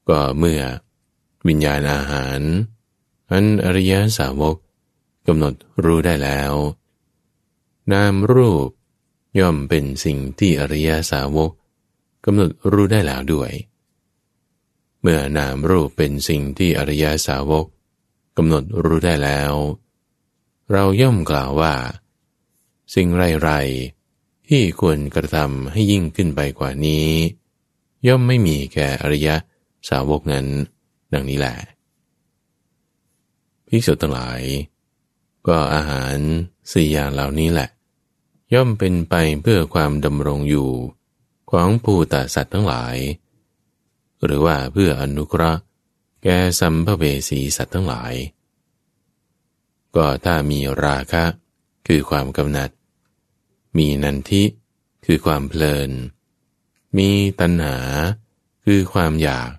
[0.09, 0.61] ก็เมื่อ
[1.47, 2.39] วิญญาณอาหาร
[3.31, 4.55] อันอริยสาวก
[5.27, 6.53] กำหนดรู้ได้แล้ว
[7.91, 8.69] นามรูป
[9.39, 11.51] ย่อมเป็นสิ่งที่อริยสาวก
[12.25, 13.51] กำหนดรู้ได้แล้วด้วย
[15.01, 17.65] เมื่อนามรูปเป็นสิ่งที่อริยสาวก
[18.37, 19.53] กำหนดรู้ได้แล้ว
[20.71, 21.73] เราย่อมกล่าวว่า
[22.93, 23.07] สิ่ง
[23.43, 27.09] ไรๆที่ควรกระทำให้ยิ่งขึ้นไปกว่านี้
[28.07, 29.29] ย่อมไม่มีแก่อริย
[29.89, 30.47] สาวกนั้น
[31.13, 31.55] ดังนี้แหละ
[33.67, 34.41] ภิกษุทั้งหลาย
[35.47, 36.15] ก็อาหาร
[36.71, 37.69] สี่อย่างเหล่านี้แหละ
[38.53, 40.69] ย่อมเป็นไปเพื่อความดำรงอยู่
[41.51, 42.95] ของภูตสัตว์ทั้งหลาย
[44.23, 45.61] หรือว่าเพื่ออนุเคราะห์
[46.23, 48.13] แก่สัมภเวสีสัตว์ทั้งหลาย
[49.95, 51.23] ก็ถ้ามีราคะ
[51.87, 52.69] คือความกำหนัด
[53.77, 54.43] มีนันทิ
[55.05, 55.91] คือความเพลิน
[56.97, 57.09] มี
[57.39, 57.77] ตัณหา
[58.65, 59.51] คือความอยาก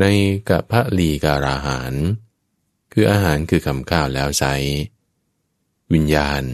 [0.00, 0.04] ใน
[0.48, 1.92] กะพะลีการาหาร
[2.92, 4.54] คืออาหารคือคำข้าวแล้วใช้
[5.92, 6.44] วิญญาณ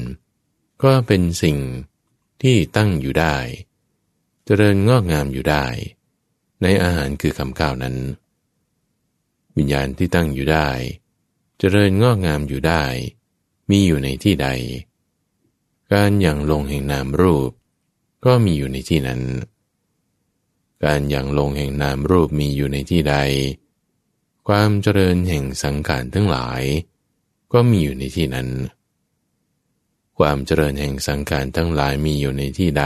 [0.83, 1.59] ก็เป็นสิ่ง
[2.43, 3.37] ที่ตั้งอยู่ได้
[4.45, 5.67] เจริญงอกงามอยู่ได้
[6.63, 7.97] ในอาหารคือคำข้าวนั้น
[9.57, 10.69] วิญญาณที่ตั้งอยู่ได้
[11.59, 12.85] เจริญงอกงามอยู่ได้
[13.71, 14.49] มีอยู่ในที่ใด
[15.95, 17.51] การอย่างลงแห่งนามรูป
[18.25, 19.23] ก็มีอยู่ในที่นั้น
[20.85, 23.17] การอย่างลงแห่งนามรูปมีอยู่ในที่ใด
[24.49, 26.63] ความเจริญแห่งสังขารทั้งหลาย
[27.53, 28.49] ก็มีอยู่ในที่นั้น
[30.19, 32.85] ความเจริญแห่งสังขารทั้งหลายมีอยู่ในที่ใด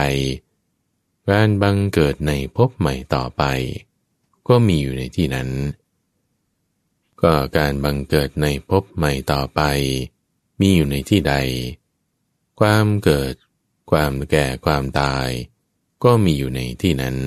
[1.29, 3.43] การบังเกิดในภพใหม่ต่อไป
[4.47, 5.49] ก็มีอยู่ในที่นั้น
[7.21, 9.61] ก็การบังเกิดในภพใหม่ต่อไป
[10.59, 11.35] มีอยู่ในที่ใด
[12.67, 13.33] ความเกิด
[13.91, 15.29] ความแก่ความตาย
[16.03, 17.17] ก็มีอยู่ในที่นั้น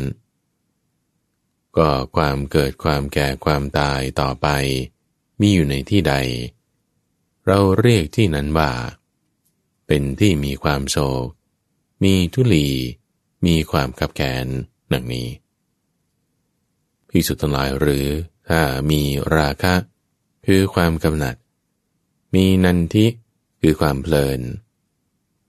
[1.79, 4.49] ก็ความเกิดความแก่ความตายต่อไป
[5.41, 6.15] มีอยู่ในที่ใด
[7.47, 8.73] เราเรียกที่นั้นว่า
[9.87, 11.27] เป็นที่มีความโศก
[12.05, 12.69] มีทุลี
[13.47, 14.47] มีความขับแขน
[14.93, 15.29] ดังนี้
[17.09, 18.07] พิสุทธิ์หลายหรือ
[18.49, 18.61] ถ้า
[18.91, 19.03] มี
[19.37, 19.75] ราคะ
[20.47, 21.37] คือความกำหนัด
[22.35, 23.07] มีนันทิ
[23.61, 24.43] คือความเพลิน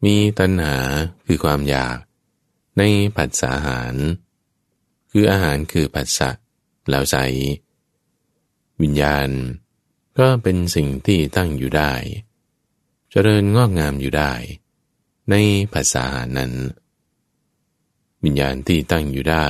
[0.06, 0.76] มีตัณหา
[1.26, 1.98] คือความอยาก
[2.78, 2.84] ใน
[3.16, 3.96] ผัสสาหาร
[5.12, 6.30] คืออาหารคือผัสสะ
[6.90, 7.18] แล้วใจ
[8.82, 9.30] วิญญาณ
[10.20, 11.94] ก็เป็นสิ่งที่ตั้งอยู่ได้
[13.10, 14.34] เจริญงอกงามอยู่ได้
[15.30, 15.36] ใน
[15.74, 16.06] ภาษา
[16.38, 16.52] นั้น
[18.24, 19.48] วิญญาณที่ตั้งอยู่ได้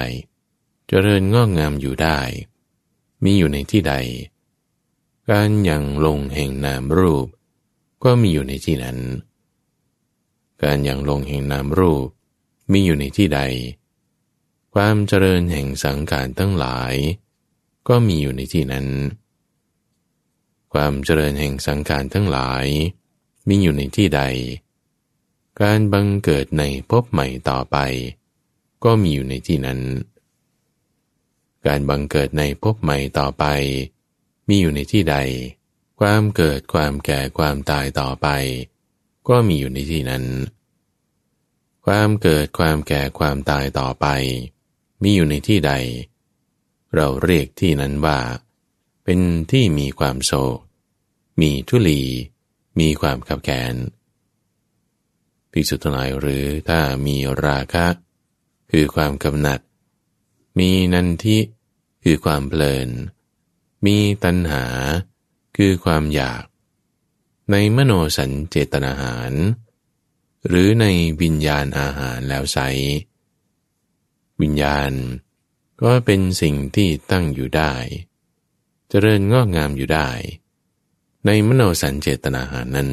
[0.87, 2.19] เจริญงอกงามอยู่ได้
[3.23, 3.93] มีอยู่ในที่ใด
[5.29, 7.27] การยังลงแห่งนามรูป
[8.03, 8.97] ก็มีอยู่ในที่นั้น
[10.63, 12.07] การยังลงแห่งนามรูป
[12.71, 13.41] มีอยู่ในที่ใด
[14.73, 16.93] ความเจริญแห่งสังขารทั้งหลาย
[17.87, 18.87] ก็มีอยู่ในที่นั้น
[20.73, 22.65] ความเจริญแห่งสังขารทั้งหลาย
[23.47, 24.21] มีอยู่ในที่ใด
[25.61, 27.77] การบังเกิดในภพใหม่ต่อไป
[28.83, 29.81] ก็มีอยู่ในที่นั้น
[31.67, 33.45] การบังเกิดในภพใหม่ต่อไป
[34.47, 35.17] มีอยู่ในที่ใด
[35.99, 38.27] ความเกิดความแก่ความตายต่อไป
[39.27, 40.25] ก็มีอยู่ในที่นั้น
[41.85, 44.05] ความเกิดความแก่ความตายต่อไป
[45.03, 45.73] มีอยู่ในที่ใด
[46.95, 48.19] เราเรียกที่นั้นว่า
[49.03, 49.19] เป็น
[49.51, 50.59] ที่มีความโศก
[51.41, 52.03] มีทุลี
[52.79, 53.75] มีความขับแขน
[55.51, 57.87] ภิกษุทั้งหลายหรือถ้ามีราคะ
[58.71, 59.59] คือความกำหนัด
[60.59, 61.37] มีนันทิ
[62.03, 62.89] คือความเพลิน
[63.85, 64.65] มีตัณหา
[65.57, 66.43] คือความอยาก
[67.51, 69.33] ในมโนสัญเจตนาหาร
[70.47, 70.85] หรือใน
[71.21, 72.59] วิญญาณอาหารแล้วใส
[74.41, 74.91] วิญญาณ
[75.81, 80.09] ก็เป็นสิ่งที่ตั้งอยู่ได้จเจริญงอกงามอยู่ได้
[81.25, 82.91] ในมโนสัญเจตนาหานั้น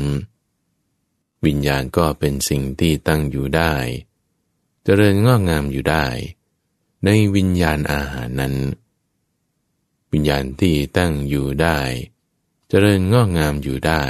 [1.44, 3.74] วิญญาณก็เป็นสิ่งที่ตั้งอยู่ได้
[4.84, 6.06] เจริญงอกงามอยู่ได้
[7.04, 8.54] ในวิญญาณอาหารนั้น
[10.12, 11.78] วิญญาณที่ตั้งอยู่ได้
[12.68, 14.04] เจริญงอกงามอยู่ได้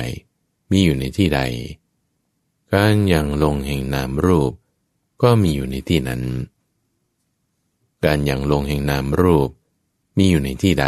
[0.70, 1.40] มีอยู่ในที่ใด
[2.74, 4.52] การย่างลงแห่งนามรูป
[5.22, 6.22] ก็มีอยู่ในที่นั้น
[8.04, 9.48] การย่างลงแห่งนามรูป
[10.18, 10.86] มีอยู่ในที่ใด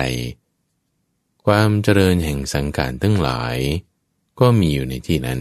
[1.47, 3.57] ความเจริญแห่งสังขารทั้งหลาย
[4.41, 5.41] ก็มีอยู่ในที่นั้น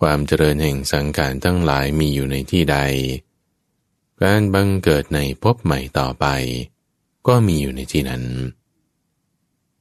[0.00, 2.78] ความเจริญแห่งสังขารทั้งหลายมีอยู่ในที่ใด
[4.22, 6.26] การบังเกิดในภพใหม่ต่อไป
[7.26, 8.24] ก็มีอยู่ในที่นั้น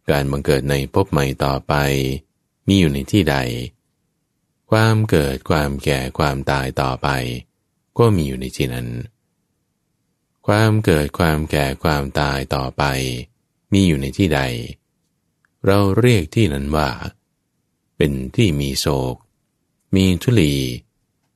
[0.10, 1.74] การบังเกิดในภพใหม่ต่อไป
[2.68, 3.36] มีอยู่ในที่ใด
[4.72, 7.07] ความเกิดความแก่ความตายต่อไป
[7.97, 8.88] ก็มีอยู่ในที่นั้น
[10.47, 12.84] ความเกิดความแก่ความตายต่อไป
[13.74, 14.41] มีอยู่ในที่ใด
[15.66, 16.89] เราเรียกที่นั้นว่า
[17.97, 19.16] เป็นที่มีโศก
[19.95, 20.55] มีทุลี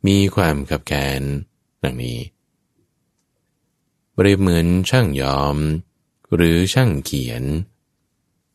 [0.07, 1.21] มีความขับแคน
[1.83, 2.19] ดังนี้
[4.13, 5.57] เปรียบเหมือนช่างย้อม
[6.35, 7.43] หรือช่างเขียน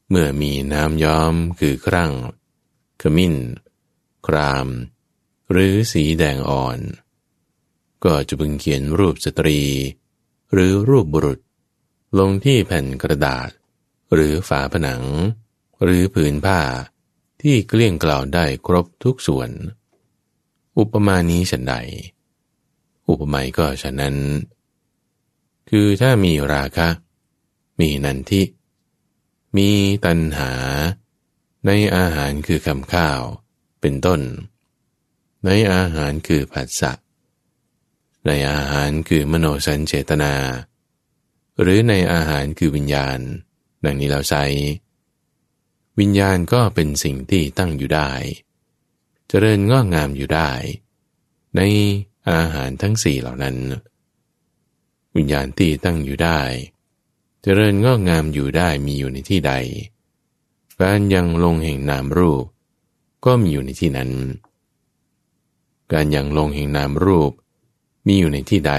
[0.09, 2.13] เมื่อมีน้ำย้อมคือครั่ง
[3.03, 3.35] ขมิ้น
[4.27, 4.69] คราม
[5.51, 6.79] หรือสีแดงอ่อน
[8.05, 9.61] ก็จะพึงเขียนรูปสตรี
[10.53, 11.41] หรือรูปบุรุษ
[12.19, 13.51] ลงที่แผ่นกระดาษ
[14.13, 15.03] หรือฝาผนัง
[15.83, 16.61] หรือผืนผ้า
[17.41, 19.51] ที่เกลี้ยงกล่าวได้ครบทุกส่วน
[20.79, 21.75] อุปมานี้ฉันใด
[23.09, 24.17] อุปไมยก็ฉะนั้น
[25.71, 26.89] คือถ้ามีราคะ
[27.81, 28.43] มีนันทิ
[29.57, 29.69] มี
[30.05, 30.53] ตัณหา
[31.67, 33.21] ในอาหารคือคำข้าว
[33.81, 34.21] เป็นต้น
[35.45, 36.93] ในอาหารคือผัสสะ
[38.27, 40.35] ในอาหารคือมโนสัญเจตนา
[41.61, 43.19] หรือในอาหารคือวิญญาณ
[43.85, 44.45] ดังนี้เราใช้
[46.01, 48.11] วิญญาณก็เป็นสิ่งที่ตั้งอยู่ได้
[49.29, 50.51] เจริญงอกงามอยู่ได้
[51.57, 51.61] ใน
[52.31, 53.57] อาหารทั้งสี่เหล่านั้น
[55.17, 56.41] วิญญาณที่ตั้งอยู่ได้
[57.43, 59.53] เจริญงอกงามอยู่ได้มีอยู่ในที่ใด
[60.83, 62.45] การยังลงแห่งนามรูป
[63.25, 64.11] ก็มีอยู่ในที่นั้น
[65.93, 67.33] การยังลงแห่งนามรูป
[68.07, 68.75] มีอยู่ในที่ใด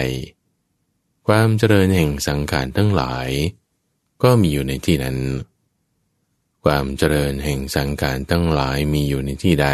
[1.28, 3.30] ความเจริญแห่งสังขารทั้งหลาย
[4.24, 5.18] ก็มีอยู่ในที่นั้น
[6.64, 9.68] ความเจริญแห่งสังการทั้งหลายมีอยู่ในที่ใด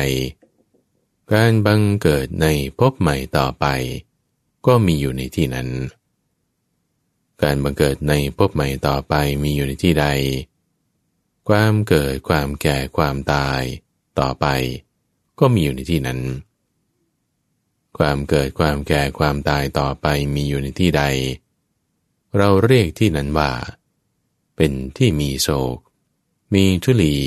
[1.33, 2.47] การบังเกิดใน
[2.79, 3.65] ภพใหม่ต่อไป
[4.65, 5.69] ก็มีอยู่ในที่นั้น
[7.43, 9.13] การบังเกิดในภพใหม่ต่อไป
[9.43, 10.07] มีอยู่ในที่ใด
[11.47, 13.61] ความเกิดความแก่ความตาย
[14.19, 14.45] ต่อไป
[15.39, 16.19] ก็มีอยู่ในที่นั้น
[17.97, 21.03] ความเกิดความแก่ความตายต่อไปมีอยู่ในที่ใด
[22.37, 23.51] เราเรียกที่นั้นว่า
[24.55, 25.77] เป็นที่มีโศก
[26.53, 27.17] มีทุลี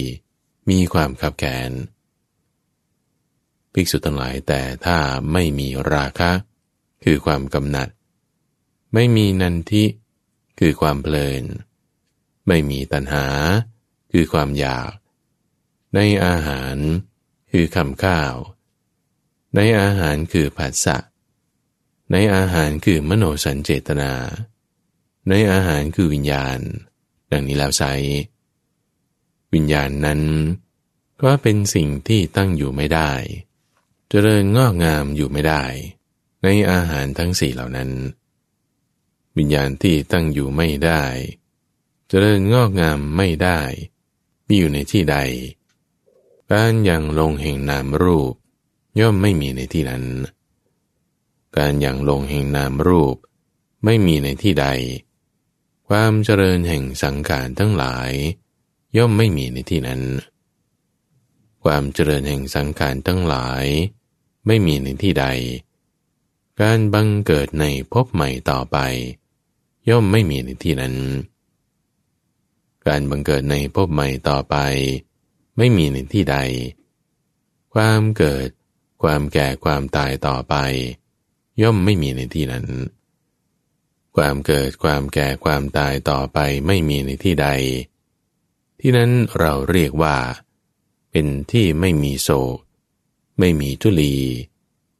[0.71, 1.71] มีความขับแขน
[3.73, 4.99] ภิกษุทั้งหลายแต่ถ้า
[5.33, 6.33] ไม่มีราคะ
[7.05, 7.89] คือความกำหนัด
[8.95, 9.85] ไม่มีนันทิ
[10.59, 11.45] คือความเพลิน
[12.47, 13.27] ไม่มีตัณหา
[14.13, 14.91] คือความอยาก
[15.95, 16.77] ในอาหาร
[17.53, 18.35] คือคำข้าว
[19.55, 20.97] ในอาหารคือผัสสะ
[22.13, 24.13] ในอาหารคือมโนสัญเจตนา
[25.29, 26.59] ในอาหารคือวิญญาณ
[27.31, 27.93] ดังนี้แล้วใช้
[29.55, 30.21] วิญญาณนั้น
[31.23, 35.65] ก็เป็นสิ่งที่ตั้งอยู่ไม่ได้จเจริญงอกงามอยู่ไม่ได้
[36.43, 37.91] ในอาหารทั้งสี่เหล่านั้น
[39.37, 43.61] วิญญาณที่ตั้งอยู่ไม่ได้จเจริญงอกงามไม่ได้
[44.51, 45.17] มีอยู่ในที่ใด
[46.53, 48.33] การยังลงแห่งนามรูป
[49.01, 50.05] ย่อมไม่มีในที่นั้น
[51.57, 53.17] การยังลงแห่งนามรูป
[53.85, 54.67] ไม่มีในที่ใด
[55.89, 58.11] ความเจริญแห่งสังขารทั้งหลาย
[58.97, 60.03] ย่อมไม่มีในที่นั้น
[61.65, 63.65] ความเจริญแห่งสังขารทั้งหลาย
[64.47, 65.27] ไม่มีในที่ใด
[66.61, 68.79] การบังเกิดในภพใหม่ต่อไป
[69.89, 70.95] ย่อมไม่มีในที่นั้น
[72.87, 74.57] การบังเกิดในภพใหม่ต่อไป
[75.59, 76.37] ไม่มีในที่ใด
[77.75, 78.49] ความเกิด
[79.03, 80.55] ความแก่ความตายต่อไป
[81.63, 82.67] ย่อมไม่มีในที่นั้น
[84.17, 87.49] ความเกิดความแก่ความตายต่อไปไม่มีในที่ใด
[88.81, 90.17] ที่นั้นเราเรียกว่า
[91.11, 92.59] เป็นที่ไม่มีโศก
[93.39, 94.17] ไม่มีทุลี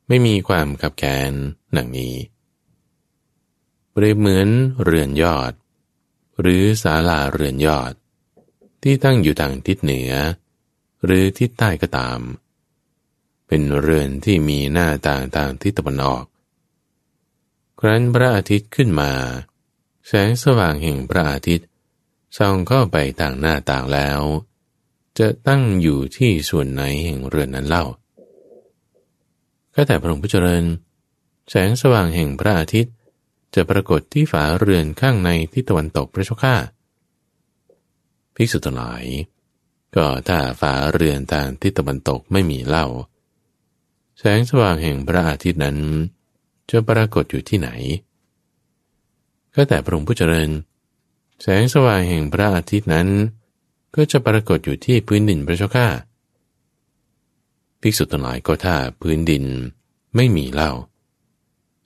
[0.09, 1.33] ไม่มีความขับแค้น
[1.73, 2.15] หนังนี้
[3.91, 4.49] เปรียบเหมือน
[4.83, 5.53] เรือนยอด
[6.41, 7.93] หรือศาลาเรือนยอด
[8.83, 10.13] ที่ตั้งอยู่ทางทิศเหนือ
[11.05, 12.21] หรือทิศใต้ก็ตาม
[13.47, 16.25] เป็นเรือนที่มีหน้าต่างทางทิศตะวันออก
[17.81, 19.13] ครั้นพระอาทิตย์ขึ้นมา
[20.09, 21.67] แสงสว่างแห่งพระอาทิตย์
[22.39, 24.21] ส่องเข้าไปต่างหน้าต่างแล้ว
[25.19, 27.85] จะตั้งอยู่ที่ส่วนไหนแห่งเรือนนั้นเล่า
[29.75, 30.65] ก็แต่พระองค์ผู้เจริญ
[31.51, 32.93] แสงสว่างแห่งพระอาทิตย์
[33.55, 36.55] จะปรากฏที่ฝาเรือนข้างในที่ตะวันตกพระชก้า
[38.35, 39.05] ภิกษุทั้งหลาย
[39.97, 42.87] ก็ถ้าฝาเรือนทางทิศตะวันตกไม่มีเล่า
[44.19, 45.79] แสงสว่างแห่งพระอาทิตย์นั้น
[46.71, 47.69] จะปรากฏอยู่ที่ไหน
[49.55, 50.51] ก็แต่พระองค์ผู้เจริญ
[51.43, 53.09] แสงสว่างแห่งพระอาทิตย์นั้น
[53.97, 55.89] ก็จะปรากฏอยู่ที่พื้นดินพระเจ้าข้า
[57.81, 59.45] ภิกษุทั้งหลายก็ถ้าพื้นดิน
[60.17, 60.73] ไม่มีเล่า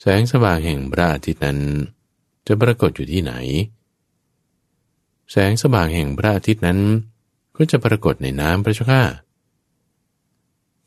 [0.07, 1.59] แสงสว่างแห่งพระอาทิตย์นั้น
[2.47, 3.33] จะปรากฏอยู่ที่ไหน
[5.31, 6.79] แสงสว่างแห่งพระอาทิตย์นั้น
[7.57, 9.03] ก็จะปรากฏในน้ำพระเจ้าข้า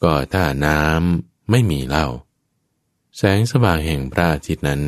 [0.03, 2.07] ก็ถ้าน้ำไม่มีเล่า
[3.17, 4.81] แสงสว่างแห่งพระอาทิตย์นั้น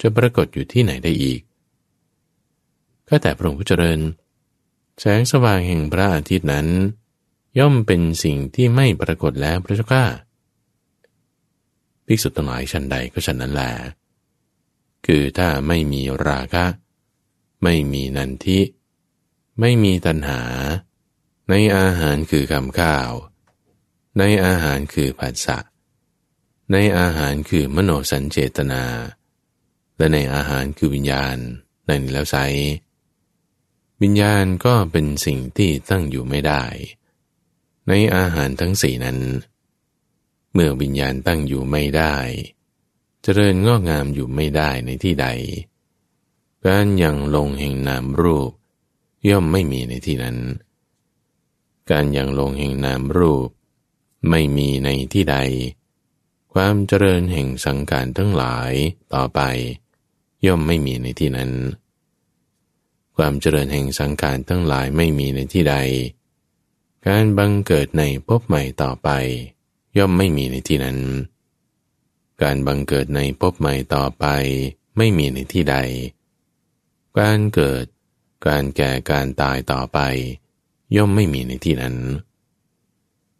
[0.00, 1.40] จะปรากฏอยู่ที่ไหนได้อีก
[3.08, 4.00] ก็แต่พระองค์ผู้เจริญ
[5.00, 6.66] แสงสว่างแห่งพระอาทิตย์นั้น
[7.58, 10.04] ย่อมเป็นสิ่งที่ไม่ปรากฏแล้วพระเจ้าข้า
[12.12, 13.72] ภิกษุทั้งหลายชั้นใดก็ชั้นนั้นแหละ
[15.06, 16.66] คือถ้าไม่มีราคะ
[17.62, 18.60] ไม่มีนันทิ
[19.60, 20.42] ไม่มีตัณหา
[21.48, 23.10] ในอาหารคือคำข้าว
[24.18, 25.58] ในอาหารคือผัสสะ
[26.72, 28.82] ในอาหารคือมโนสัญเจตนา
[29.96, 31.36] และในอาหารคือวิญญาณ
[31.86, 32.36] ในนี้แล้วไซ
[34.02, 36.64] วิญญาณก็เป็นสิ่งที่ตั้งอยู่ไม่ได้
[37.88, 39.18] ในอาหารทั้งสี่นั้น
[40.52, 42.16] เมื่อวิญญาณตั้งอยู่ไม่ได้
[43.22, 45.26] เจริญงอกงามอยู่ไม่ได้ในที่ใด
[46.66, 48.50] การยังลงแห่งนามรูป
[49.28, 50.38] ย่อมไม่มีในที่นั้น
[51.90, 53.48] การยังลงแห่งนามรูป
[54.30, 55.36] ไม่มีในที่ใด
[56.54, 58.72] ความเจริญแห่งสังการทั้งหลาย
[59.14, 59.40] ต่อไป
[60.46, 61.50] ย่อมไม่มีในที่นั้น
[63.16, 65.76] ความเจริญแห่งสังขารทั้งหลายไม่มีในที่ใด
[67.06, 69.08] การบังเกิดในภพใหม่ต่อไป
[69.98, 70.98] ย่อมไม่มีในที่นั้น
[72.42, 74.24] การบังเกิดในภพใหม่ต่อไป
[74.96, 75.76] ไม่มีในที่ใด
[77.18, 77.84] การเกิด
[78.46, 79.98] การแก่การตายต่อไป
[80.96, 81.96] ย่อมไม่มีในที่นั้น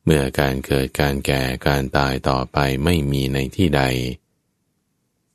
[0.05, 3.83] เมื่อการเกิดการแก่การตายต่อไปไม่มีในที่ใด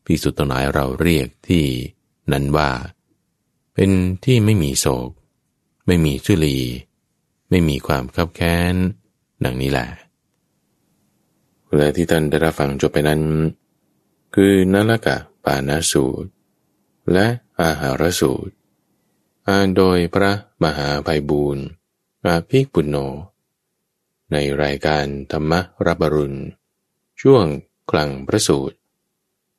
[0.05, 1.65] พิสุทธิ์ตหลายเราเรียกที่
[2.31, 2.71] นั้นว่า
[3.73, 3.91] เป็น
[4.25, 5.09] ที่ไม่มีโศก
[5.85, 6.59] ไม่มีชุลี
[7.49, 8.73] ไม่มีความคับแค้น
[9.45, 9.89] ดังนี้แหละ
[11.75, 13.21] และที่ท่านได้รับฟังจบไปนั้น
[14.35, 16.29] คือนลกะปานาสูตร
[17.13, 17.27] และ
[17.61, 18.53] อาหารสูตร
[19.47, 20.31] อ่านโดยพระ
[20.63, 21.65] มหาภัยบูรณ์
[22.25, 22.97] อาภิปุณโญ
[24.31, 25.53] ในรายการธรรม
[25.85, 26.39] รับรุณ
[27.21, 27.45] ช่วง
[27.91, 28.77] คลังพระสูตร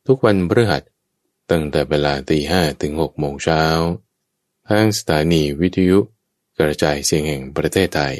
[0.06, 0.82] ทุกวันพฤหัส
[1.50, 3.62] ตั้งแต่เวลาตีห้ถึงหกโมงเช้า
[4.68, 5.98] ทางสถานีวิทยุ
[6.58, 8.16] กระจายเสียงแห่งประเทศไทย